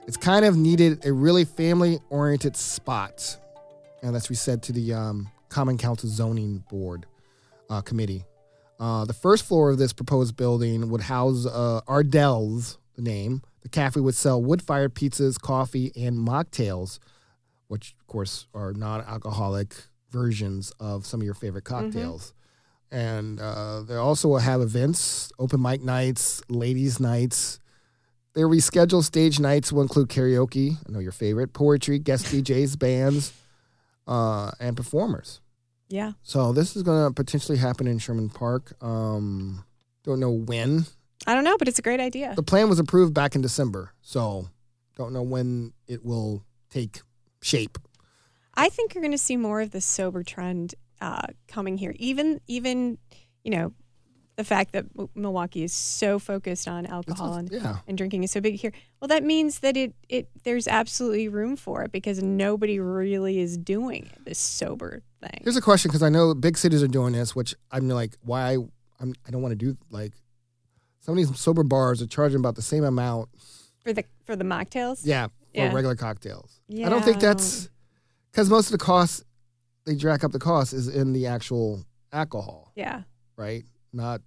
It's 0.07 0.17
kind 0.17 0.45
of 0.45 0.55
needed 0.55 1.05
a 1.05 1.11
really 1.11 1.45
family 1.45 1.99
oriented 2.09 2.55
spot. 2.55 3.37
And 4.03 4.13
that's 4.15 4.29
we 4.29 4.35
said 4.35 4.61
to 4.63 4.71
the 4.71 4.93
um, 4.93 5.29
Common 5.49 5.77
Council 5.77 6.07
Zoning 6.09 6.63
Board 6.69 7.05
uh, 7.69 7.81
Committee. 7.81 8.23
Uh, 8.79 9.03
the 9.05 9.13
first 9.13 9.45
floor 9.45 9.71
of 9.71 9.77
this 9.77 9.91
proposed 9.91 10.37
building 10.37 10.89
would 10.89 11.01
house 11.01 11.45
uh, 11.45 11.81
Ardell's, 11.87 12.77
the 12.95 13.01
name. 13.01 13.41
The 13.61 13.69
cafe 13.69 13.99
would 13.99 14.15
sell 14.15 14.41
wood 14.41 14.61
fired 14.61 14.95
pizzas, 14.95 15.39
coffee, 15.39 15.91
and 15.95 16.17
mocktails, 16.17 16.99
which, 17.67 17.93
of 17.99 18.07
course, 18.07 18.47
are 18.53 18.71
non 18.73 19.01
alcoholic 19.01 19.75
versions 20.09 20.71
of 20.79 21.05
some 21.05 21.19
of 21.19 21.25
your 21.25 21.33
favorite 21.33 21.65
cocktails. 21.65 22.33
And 22.91 23.39
uh, 23.39 23.81
they 23.81 23.95
also 23.95 24.29
will 24.29 24.39
have 24.39 24.61
events, 24.61 25.31
open 25.37 25.61
mic 25.61 25.83
nights, 25.83 26.41
ladies' 26.49 26.99
nights. 26.99 27.59
Their 28.33 28.47
rescheduled 28.47 29.03
stage 29.03 29.39
nights 29.39 29.71
will 29.71 29.81
include 29.81 30.09
karaoke, 30.09 30.77
I 30.87 30.91
know 30.91 30.99
your 30.99 31.11
favorite, 31.11 31.53
poetry, 31.53 31.99
guest 31.99 32.25
DJs, 32.27 32.79
bands, 32.79 33.33
uh, 34.07 34.51
and 34.59 34.75
performers. 34.77 35.41
Yeah. 35.89 36.13
So 36.23 36.53
this 36.53 36.75
is 36.75 36.83
going 36.83 37.07
to 37.07 37.13
potentially 37.13 37.57
happen 37.57 37.87
in 37.87 37.97
Sherman 37.99 38.29
Park. 38.29 38.73
Um, 38.81 39.65
don't 40.03 40.19
know 40.19 40.31
when. 40.31 40.85
I 41.27 41.33
don't 41.33 41.43
know, 41.43 41.57
but 41.57 41.67
it's 41.67 41.79
a 41.79 41.81
great 41.81 41.99
idea. 41.99 42.33
The 42.35 42.43
plan 42.43 42.69
was 42.69 42.79
approved 42.79 43.13
back 43.13 43.35
in 43.35 43.41
December, 43.41 43.91
so 44.01 44.47
don't 44.95 45.11
know 45.11 45.23
when 45.23 45.73
it 45.87 46.05
will 46.05 46.43
take 46.69 47.01
shape. 47.41 47.77
I 48.53 48.69
think 48.69 48.93
you're 48.93 49.01
going 49.01 49.11
to 49.11 49.17
see 49.17 49.37
more 49.37 49.61
of 49.61 49.71
the 49.71 49.81
sober 49.81 50.23
trend 50.23 50.75
uh, 51.01 51.27
coming 51.47 51.77
here. 51.77 51.93
Even, 51.97 52.39
even, 52.47 52.97
you 53.43 53.51
know, 53.51 53.73
the 54.39 54.45
fact 54.45 54.71
that 54.71 54.85
Milwaukee 55.15 55.63
is 55.65 55.73
so 55.73 56.17
focused 56.17 56.65
on 56.65 56.85
alcohol 56.85 57.33
and, 57.33 57.51
yeah. 57.51 57.79
and 57.89 57.97
drinking 57.97 58.23
is 58.23 58.31
so 58.31 58.39
big 58.39 58.55
here. 58.55 58.71
Well, 59.01 59.09
that 59.09 59.21
means 59.21 59.59
that 59.59 59.75
it, 59.75 59.93
it 60.07 60.29
there's 60.45 60.65
absolutely 60.65 61.27
room 61.27 61.57
for 61.57 61.83
it 61.83 61.91
because 61.91 62.23
nobody 62.23 62.79
really 62.79 63.39
is 63.39 63.57
doing 63.57 64.09
this 64.23 64.39
sober 64.39 65.03
thing. 65.19 65.41
Here's 65.43 65.57
a 65.57 65.61
question 65.61 65.89
because 65.89 66.01
I 66.01 66.07
know 66.07 66.33
big 66.33 66.57
cities 66.57 66.81
are 66.81 66.87
doing 66.87 67.11
this, 67.11 67.35
which 67.35 67.53
I'm 67.69 67.89
like, 67.89 68.15
why? 68.21 68.55
I'm, 69.01 69.13
I 69.27 69.29
don't 69.29 69.41
want 69.41 69.51
to 69.51 69.57
do 69.57 69.77
like 69.89 70.13
some 71.01 71.11
of 71.11 71.17
these 71.17 71.37
sober 71.37 71.63
bars 71.63 72.01
are 72.01 72.07
charging 72.07 72.39
about 72.39 72.55
the 72.55 72.61
same 72.61 72.85
amount. 72.85 73.27
for 73.83 73.91
the 73.91 74.05
for 74.23 74.37
the 74.37 74.45
mocktails. 74.45 75.01
Yeah, 75.03 75.27
for 75.27 75.33
Yeah. 75.53 75.73
regular 75.73 75.97
cocktails. 75.97 76.61
Yeah. 76.69 76.87
I 76.87 76.89
don't 76.89 77.03
think 77.03 77.19
that's 77.19 77.67
because 78.31 78.49
most 78.49 78.67
of 78.67 78.71
the 78.71 78.77
costs 78.77 79.21
they 79.85 79.95
jack 79.95 80.23
up 80.23 80.31
the 80.31 80.39
cost 80.39 80.71
is 80.71 80.87
in 80.87 81.11
the 81.11 81.27
actual 81.27 81.83
alcohol, 82.13 82.71
Yeah. 82.77 83.01
right? 83.35 83.65
Not 83.91 84.21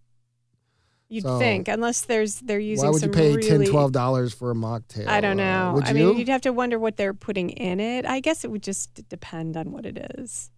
You'd 1.12 1.24
So, 1.24 1.38
think, 1.38 1.68
unless 1.68 2.00
there's 2.02 2.36
they're 2.40 2.58
using 2.58 2.84
some. 2.84 2.86
why 2.86 2.92
would 2.92 3.02
you 3.02 3.10
pay 3.10 3.36
really, 3.36 3.64
10 3.66 3.70
12 3.72 3.92
dollars 3.92 4.32
for 4.32 4.50
a 4.50 4.54
mocktail 4.54 5.06
I 5.06 5.20
don't 5.20 5.38
Uh, 5.38 5.44
know. 5.68 5.74
would 5.74 5.84
I 5.84 5.88
you 5.90 6.06
mean, 6.06 6.16
you'd 6.18 6.28
have 6.28 6.40
to 6.42 6.52
wonder 6.54 6.78
what 6.78 6.96
they're 6.96 7.12
putting 7.12 7.50
in 7.50 7.80
it. 7.80 8.06
I 8.06 8.20
guess 8.20 8.44
it 8.44 8.50
would 8.50 8.62
just 8.62 9.08
depend 9.10 9.56
on 9.56 9.72
what 9.72 9.84
it 9.84 9.98
is. 10.18 10.50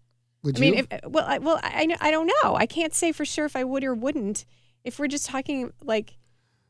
would 0.45 0.57
I 0.57 0.61
mean, 0.61 0.75
if, 0.75 0.87
well, 1.09 1.25
I, 1.27 1.39
well, 1.39 1.59
I, 1.63 1.89
I 2.01 2.11
don't 2.13 2.31
know. 2.43 2.55
I 2.55 2.67
can't 2.67 2.95
say 2.95 3.11
for 3.11 3.25
sure 3.25 3.47
if 3.47 3.57
I 3.57 3.65
would 3.65 3.83
or 3.83 3.95
wouldn't. 3.95 4.45
If 4.85 4.99
we're 5.01 5.09
just 5.09 5.27
talking 5.27 5.73
like 5.83 6.19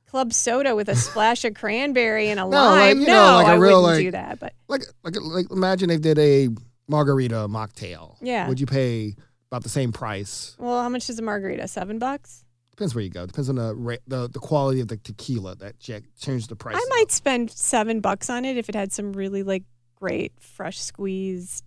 club 0.06 0.32
soda 0.32 0.74
with 0.76 0.88
a 0.88 0.94
splash 0.96 1.44
of 1.44 1.54
cranberry 1.54 2.28
and 2.30 2.38
a 2.40 2.44
No, 2.48 2.48
lime, 2.48 2.78
like, 2.80 2.96
you 2.96 3.06
no, 3.06 3.12
know, 3.12 3.34
like 3.34 3.46
I 3.48 3.54
real, 3.54 3.82
wouldn't 3.82 3.96
like- 3.96 3.98
do 4.04 4.10
that. 4.12 4.38
But 4.38 4.54
like 4.68 4.82
like 5.02 5.16
like 5.20 5.50
imagine 5.50 5.88
they 5.90 5.98
did 5.98 6.18
a 6.18 6.48
margarita 6.88 7.48
mocktail 7.48 8.16
Yeah. 8.22 8.48
would 8.48 8.60
you 8.60 8.66
pay 8.66 9.16
about 9.50 9.62
the 9.62 9.68
same 9.68 9.90
price 9.92 10.54
well, 10.58 10.82
how 10.82 10.88
much 10.88 11.10
is 11.10 11.18
a 11.18 11.22
margarita? 11.22 11.66
Seven 11.68 11.98
bucks. 11.98 12.43
Depends 12.76 12.94
where 12.94 13.02
you 13.04 13.10
go 13.10 13.24
depends 13.26 13.48
on 13.48 13.56
the 13.56 13.98
the, 14.06 14.28
the 14.28 14.38
quality 14.38 14.80
of 14.80 14.88
the 14.88 14.96
tequila 14.96 15.54
that 15.56 15.78
jack 15.78 16.02
changed 16.20 16.48
the 16.48 16.56
price 16.56 16.76
I 16.76 16.86
might 16.90 17.10
spend 17.12 17.50
seven 17.50 18.00
bucks 18.00 18.28
on 18.28 18.44
it 18.44 18.56
if 18.56 18.68
it 18.68 18.74
had 18.74 18.92
some 18.92 19.12
really 19.12 19.42
like 19.42 19.62
great 19.96 20.32
fresh 20.40 20.78
squeezed 20.80 21.64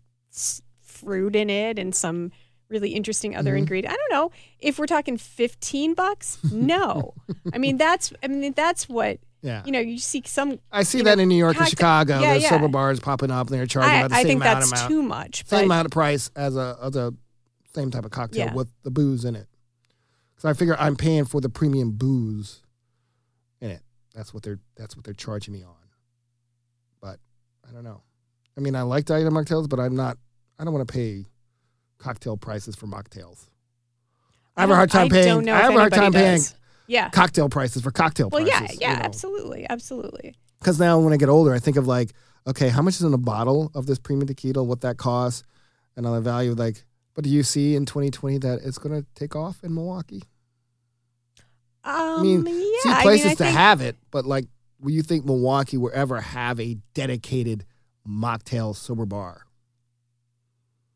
fruit 0.82 1.36
in 1.36 1.50
it 1.50 1.80
and 1.80 1.94
some 1.96 2.32
really 2.70 2.90
interesting 2.90 3.34
other 3.36 3.54
Mhm. 3.54 3.60
ingredient. 3.60 3.94
I 3.94 3.96
don't 3.96 4.12
know 4.12 4.32
if 4.60 4.78
we're 4.78 4.88
talking 4.88 5.18
15 5.18 5.94
bucks. 5.94 6.38
No, 6.52 7.14
I 7.54 7.58
mean 7.58 7.78
that's 7.78 8.12
I 8.22 8.28
mean 8.28 8.52
that's 8.54 8.90
what 8.90 9.20
Yeah. 9.42 9.64
you 9.66 9.72
know. 9.72 9.80
You 9.80 9.98
see 10.00 10.22
some. 10.26 10.60
I 10.72 10.84
see 10.84 11.02
that 11.04 11.16
know, 11.18 11.24
in 11.24 11.30
New 11.30 11.38
York 11.38 11.58
and 11.58 11.68
Chicago. 11.70 12.20
Yeah, 12.20 12.32
There's 12.32 12.44
yeah. 12.44 12.50
sober 12.50 12.68
bars 12.68 13.00
popping 13.00 13.32
up 13.32 13.48
and 13.48 13.58
they're 13.58 13.66
charging 13.68 13.92
I, 13.92 13.98
about 14.00 14.10
the 14.10 14.16
I 14.16 14.20
same 14.20 14.28
think 14.28 14.42
amount 14.42 14.60
that's 14.60 14.72
amount. 14.74 14.90
too 14.92 15.02
much. 15.04 15.46
same 15.48 15.66
amount 15.66 15.86
of 15.86 15.92
price 15.92 16.30
as 16.36 16.58
a 16.58 16.78
as 16.84 16.96
a 16.98 17.14
same 17.74 17.90
type 17.92 18.04
of 18.04 18.12
cocktail 18.12 18.48
Yeah. 18.48 18.54
with 18.54 18.70
the 18.84 18.92
booze 18.92 19.24
in 19.24 19.36
it. 19.38 19.48
So 20.38 20.48
I 20.50 20.54
figure 20.54 20.76
I'm 20.80 20.96
paying 20.96 21.26
for 21.26 21.42
the 21.42 21.50
premium 21.50 21.92
booze 21.92 22.62
in 23.62 23.72
it. 23.72 23.82
That's 24.14 24.34
what 24.34 24.44
they're 24.44 24.60
that's 24.76 24.96
what 24.96 25.04
they're 25.06 25.14
charging 25.14 25.54
me 25.54 25.64
on. 25.64 25.74
But 27.02 27.20
I 27.68 27.72
don't 27.74 27.84
know. 27.84 28.02
I 28.58 28.62
mean, 28.62 28.76
I 28.76 28.82
like 28.84 29.06
diet 29.06 29.28
mocktails, 29.32 29.68
but 29.70 29.80
I'm 29.80 29.96
not. 29.96 30.18
I 30.60 30.64
don't 30.64 30.74
want 30.74 30.88
to 30.88 30.92
pay 30.94 31.26
cocktail 32.00 32.38
prices 32.38 32.76
for 32.76 32.88
mocktails. 32.88 33.48
I 34.56 34.62
have 34.62 34.72
a 34.72 34.76
hard 34.76 34.90
time 34.90 35.06
I 35.06 35.10
paying. 35.10 35.50
I 35.50 35.60
have 35.60 35.76
a 35.76 35.78
hard 35.78 35.94
time 35.94 36.04
anybody 36.06 36.24
paying. 36.24 36.42
Yeah. 36.88 37.10
cocktail 37.10 37.50
prices 37.50 37.82
for 37.84 37.92
cocktail 37.92 38.30
Well, 38.32 38.48
yeah, 38.48 38.60
prices. 38.60 38.80
yeah, 38.82 38.92
you 38.92 38.96
know. 38.98 39.04
absolutely, 39.04 39.68
absolutely. 39.70 40.36
Because 40.60 40.80
now 40.80 41.00
when 41.00 41.12
I 41.14 41.18
get 41.18 41.30
older, 41.30 41.54
I 41.54 41.60
think 41.60 41.76
of 41.78 41.86
like, 41.86 42.14
okay, 42.48 42.70
how 42.70 42.82
much 42.82 42.96
is 42.96 43.02
in 43.04 43.14
a 43.14 43.18
bottle 43.18 43.72
of 43.76 43.86
this 43.86 44.00
premium 44.00 44.28
tequila? 44.28 44.64
What 44.64 44.82
that 44.82 44.98
costs, 44.98 45.44
and 45.96 46.08
I 46.08 46.20
value 46.22 46.54
like, 46.54 46.86
but 47.18 47.24
do 47.24 47.32
you 47.32 47.42
see 47.42 47.76
in 47.76 47.88
2020 47.88 48.38
that 48.38 48.60
it's 48.64 48.78
going 48.78 49.02
to 49.02 49.08
take 49.16 49.36
off 49.36 49.64
in 49.64 49.74
Milwaukee? 49.74 50.22
Um, 51.84 52.22
mean, 52.22 52.46
yeah, 52.46 52.54
see 52.84 52.90
I 52.92 53.02
places 53.02 53.24
mean, 53.26 53.32
I 53.32 53.36
to 53.36 53.44
think- 53.46 53.58
have 53.58 53.82
it, 53.82 53.96
but 54.12 54.24
like, 54.26 54.46
will 54.80 54.92
you 54.92 55.02
think 55.02 55.26
Milwaukee 55.26 55.78
will 55.78 55.90
ever 55.96 56.22
have 56.22 56.60
a 56.60 56.78
dedicated 56.94 57.66
mocktail 58.08 58.76
sober 58.76 59.08
bar? 59.08 59.48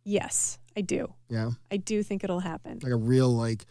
Yes, 0.04 0.60
I 0.78 0.82
do. 0.82 1.14
Yeah, 1.28 1.52
I 1.72 1.78
do 1.78 2.04
think 2.04 2.24
it'll 2.24 2.40
happen. 2.40 2.80
like 2.84 2.92
a 2.92 2.96
real 2.98 3.36
like 3.36 3.66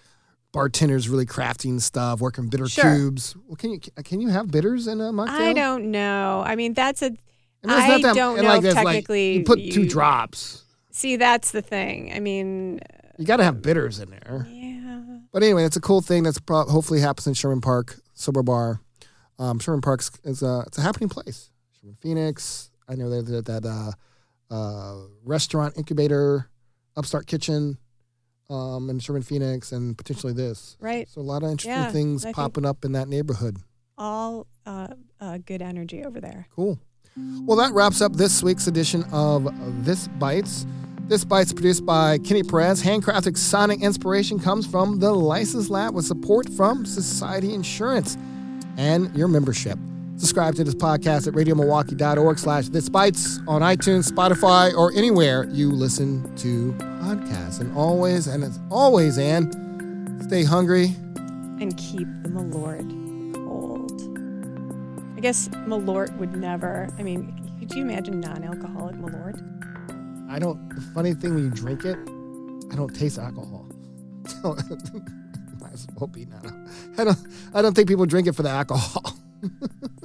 bartenders 0.53 1.09
really 1.09 1.27
crafting 1.27 1.81
stuff, 1.81 2.21
working 2.21 2.49
bitter 2.49 2.67
Sure. 2.69 2.97
cubes. 2.97 3.37
Well, 3.47 3.57
can 3.57 3.71
you 3.71 3.81
can 4.03 4.21
you 4.21 4.29
have 4.31 4.51
bitters 4.51 4.87
in 4.89 5.01
a 5.01 5.13
mocktail? 5.13 5.29
I 5.29 5.53
don't 5.53 5.91
know. 5.93 6.43
I 6.45 6.57
mean, 6.57 6.75
that's 6.75 7.03
a. 7.03 7.07
I, 7.07 7.09
mean, 7.09 7.71
I 7.71 8.01
that- 8.03 8.15
don't 8.17 8.37
know 8.37 8.43
like, 8.49 8.57
if 8.59 8.63
there's, 8.63 8.75
like, 8.77 8.87
technically 8.87 9.33
you 9.39 9.45
put 9.45 9.59
two 9.73 9.87
drops. 9.87 10.65
See, 11.01 11.17
that's 11.17 11.51
the 11.51 11.63
thing. 11.63 12.13
I 12.15 12.21
mean, 12.21 12.81
You 13.19 13.25
got 13.25 13.39
to 13.39 13.45
have 13.45 13.63
bitters 13.63 13.99
in 14.01 14.11
there. 14.11 14.47
yeah. 14.51 15.01
But 15.33 15.43
anyway, 15.43 15.65
it's 15.65 15.77
a 15.77 15.81
cool 15.81 16.01
thing 16.03 16.25
that's 16.25 16.39
pro- 16.41 16.65
hopefully 16.67 17.01
happens 17.01 17.27
in 17.27 17.35
Sherman 17.35 17.61
Park 17.61 18.01
Sober 18.15 18.43
Bar. 18.43 18.81
Um, 19.39 19.59
Sherman 19.61 19.81
Park 19.81 20.03
is 20.25 20.43
a 20.43 20.65
it's 20.67 20.77
a 20.77 20.83
happening 20.83 21.09
place. 21.09 21.51
Sherman 21.81 21.97
Phoenix. 22.01 22.71
I 22.89 22.97
know 22.97 23.09
that 23.23 23.45
that 23.47 23.65
uh, 23.65 23.93
uh, 24.55 24.97
restaurant 25.25 25.79
incubator, 25.79 26.51
Upstart 26.97 27.27
Kitchen, 27.27 27.79
um, 28.51 28.91
in 28.91 28.99
Sherman 28.99 29.23
Phoenix, 29.23 29.71
and 29.73 29.97
potentially 29.97 30.33
this. 30.33 30.77
Right. 30.81 31.09
So 31.09 31.21
a 31.21 31.23
lot 31.23 31.43
of 31.45 31.51
interesting 31.51 31.73
Yeah, 31.73 31.91
things 31.93 32.27
I 32.27 32.33
popping 32.33 32.67
up 32.67 32.85
in 32.85 32.93
that 32.93 33.09
neighborhood. 33.09 33.57
All 33.97 34.47
uh, 34.67 34.89
uh, 35.21 35.39
good 35.47 35.63
energy 35.63 36.05
over 36.05 36.21
there. 36.21 36.47
Cool. 36.55 36.79
Well, 37.47 37.57
that 37.59 37.73
wraps 37.73 38.01
up 38.01 38.15
this 38.15 38.43
week's 38.43 38.67
edition 38.67 39.05
of 39.13 39.49
This 39.85 40.09
Bites. 40.19 40.67
This 41.11 41.25
Bites 41.25 41.53
produced 41.53 41.85
by 41.85 42.18
Kenny 42.18 42.44
Perez. 42.44 42.85
Handcrafted 42.85 43.37
sonic 43.37 43.83
inspiration 43.83 44.38
comes 44.38 44.64
from 44.64 45.01
the 45.01 45.11
License 45.11 45.68
Lab 45.68 45.92
with 45.92 46.05
support 46.05 46.49
from 46.51 46.87
Society 46.87 47.53
Insurance 47.53 48.16
and 48.77 49.12
your 49.16 49.27
membership. 49.27 49.77
Subscribe 50.18 50.55
to 50.55 50.62
this 50.62 50.77
podcast 50.77 51.27
at 51.27 51.35
radiomilwaukee.org 51.35 52.38
slash 52.38 52.68
This 52.68 52.88
Bites 52.88 53.40
on 53.49 53.61
iTunes, 53.61 54.09
Spotify, 54.09 54.73
or 54.73 54.92
anywhere 54.92 55.49
you 55.51 55.73
listen 55.73 56.33
to 56.37 56.73
podcasts. 57.03 57.59
And 57.59 57.77
always, 57.77 58.29
and 58.29 58.44
as 58.44 58.61
always, 58.70 59.18
Ann, 59.18 59.51
stay 60.29 60.44
hungry. 60.44 60.94
And 61.61 61.77
keep 61.77 62.07
the 62.23 62.29
Malort 62.29 62.88
cold. 63.35 63.90
I 65.16 65.20
guess 65.20 65.49
Malort 65.49 66.16
would 66.18 66.37
never. 66.37 66.88
I 67.01 67.03
mean, 67.03 67.59
could 67.59 67.73
you 67.73 67.83
imagine 67.83 68.20
non-alcoholic 68.20 68.94
Malort? 68.94 69.60
I 70.31 70.38
don't. 70.38 70.69
The 70.69 70.81
funny 70.95 71.12
thing 71.12 71.35
when 71.35 71.45
you 71.45 71.51
drink 71.51 71.85
it, 71.85 71.99
I 72.73 72.77
don't 72.77 72.95
taste 72.95 73.19
alcohol. 73.19 73.66
Might 74.45 75.73
as 75.73 75.88
well 75.97 76.07
be 76.07 76.25
now. 76.27 76.40
I 76.97 77.05
don't. 77.05 77.19
I 77.53 77.62
don't 77.62 77.75
think 77.75 77.88
people 77.88 78.07
drink 78.07 78.29
it 78.29 78.37
for 78.37 78.45
the 78.45 78.51
alcohol. 78.51 79.16